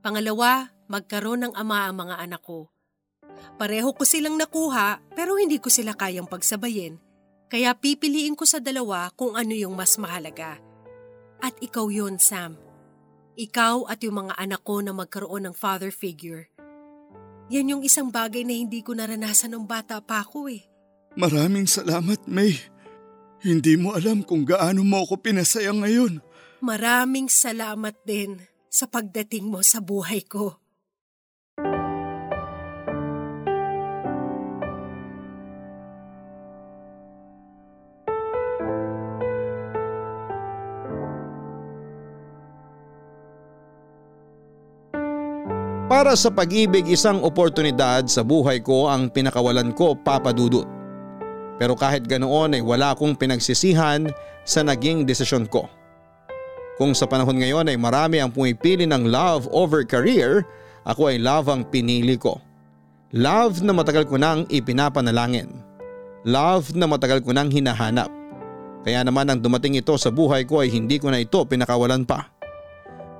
[0.07, 2.71] Pangalawa, magkaroon ng ama ang mga anak ko.
[3.59, 7.03] Pareho ko silang nakuha pero hindi ko sila kayang pagsabayin.
[7.51, 10.63] Kaya pipiliin ko sa dalawa kung ano yung mas mahalaga.
[11.43, 12.55] At ikaw yon Sam.
[13.35, 16.47] Ikaw at yung mga anak ko na magkaroon ng father figure.
[17.51, 20.63] Yan yung isang bagay na hindi ko naranasan ng bata pa ako eh.
[21.19, 22.55] Maraming salamat, May.
[23.43, 26.23] Hindi mo alam kung gaano mo ako pinasaya ngayon.
[26.63, 30.61] Maraming salamat din sa pagdating mo sa buhay ko.
[45.87, 50.69] Para sa pag-ibig isang oportunidad sa buhay ko ang pinakawalan ko papadudot.
[51.57, 54.05] Pero kahit ganoon ay wala akong pinagsisihan
[54.45, 55.65] sa naging desisyon ko.
[56.77, 60.45] Kung sa panahon ngayon ay marami ang pumipili ng love over career,
[60.85, 62.37] ako ay love ang pinili ko.
[63.17, 65.49] Love na matagal ko nang ipinapanalangin.
[66.29, 68.13] Love na matagal ko nang hinahanap.
[68.85, 72.29] Kaya naman ang dumating ito sa buhay ko ay hindi ko na ito pinakawalan pa.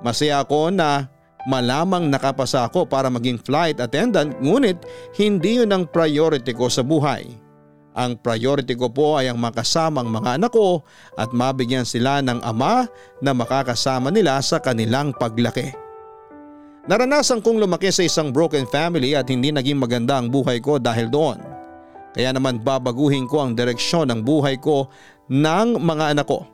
[0.05, 1.09] Masaya ako na
[1.49, 4.77] malamang nakapasa ako para maging flight attendant ngunit
[5.17, 7.46] hindi yun ang priority ko sa buhay.
[7.97, 10.85] Ang priority ko po ay ang makasamang mga anak ko
[11.17, 12.85] at mabigyan sila ng ama
[13.25, 15.73] na makakasama nila sa kanilang paglaki.
[16.85, 21.09] Naranasan kong lumaki sa isang broken family at hindi naging maganda ang buhay ko dahil
[21.09, 21.41] doon.
[22.13, 24.87] Kaya naman babaguhin ko ang direksyon ng buhay ko
[25.27, 26.47] ng mga anak ko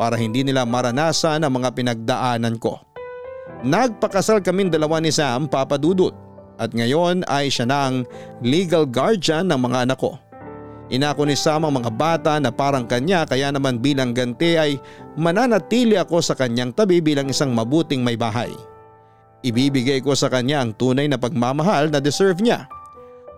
[0.00, 2.80] para hindi nila maranasan ang mga pinagdaanan ko.
[3.66, 6.16] Nagpakasal kaming dalawa ni Sam Papa Dudut
[6.56, 8.06] at ngayon ay siya na
[8.40, 10.16] legal guardian ng mga anak ko.
[10.92, 14.76] Inako ni Sam ang mga bata na parang kanya kaya naman bilang ganti ay
[15.16, 18.52] mananatili ako sa kanyang tabi bilang isang mabuting may bahay.
[19.40, 22.68] Ibibigay ko sa kanya ang tunay na pagmamahal na deserve niya.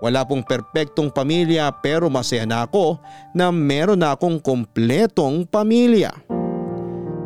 [0.02, 2.98] Wala pong perpektong pamilya pero masaya na ako
[3.32, 6.12] na meron na akong kompletong pamilya.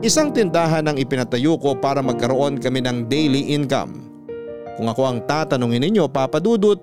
[0.00, 4.08] Isang tindahan ang ipinatayo ko para magkaroon kami ng daily income.
[4.80, 6.80] Kung ako ang tatanungin ninyo papadudot,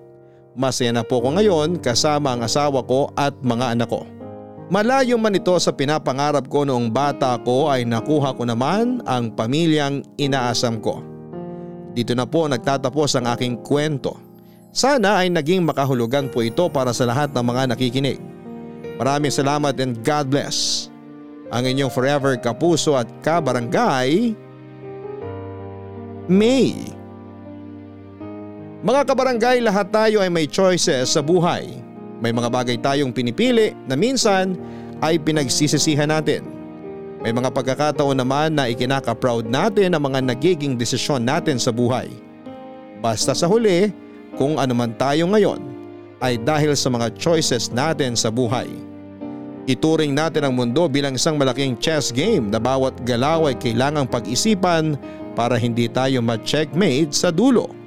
[0.57, 4.03] masaya na po ko ngayon kasama ang asawa ko at mga anak ko.
[4.67, 10.03] Malayo man ito sa pinapangarap ko noong bata ko ay nakuha ko naman ang pamilyang
[10.19, 10.99] inaasam ko.
[11.95, 14.19] Dito na po nagtatapos ang aking kwento.
[14.75, 18.19] Sana ay naging makahulugan po ito para sa lahat ng mga nakikinig.
[18.99, 20.89] Maraming salamat and God bless
[21.47, 24.35] ang inyong forever kapuso at kabarangay,
[26.27, 26.96] May.
[28.77, 31.81] Mga kabarangay, lahat tayo ay may choices sa buhay.
[32.21, 34.53] May mga bagay tayong pinipili na minsan
[35.01, 36.45] ay pinagsisisihan natin.
[37.25, 42.05] May mga pagkakataon naman na ikinaka-proud natin ang mga nagiging desisyon natin sa buhay.
[43.01, 43.89] Basta sa huli,
[44.37, 45.57] kung ano man tayo ngayon
[46.21, 48.69] ay dahil sa mga choices natin sa buhay.
[49.65, 55.01] Ituring natin ang mundo bilang isang malaking chess game na bawat galaw ay kailangang pag-isipan
[55.33, 57.86] para hindi tayo ma-checkmate sa dulo.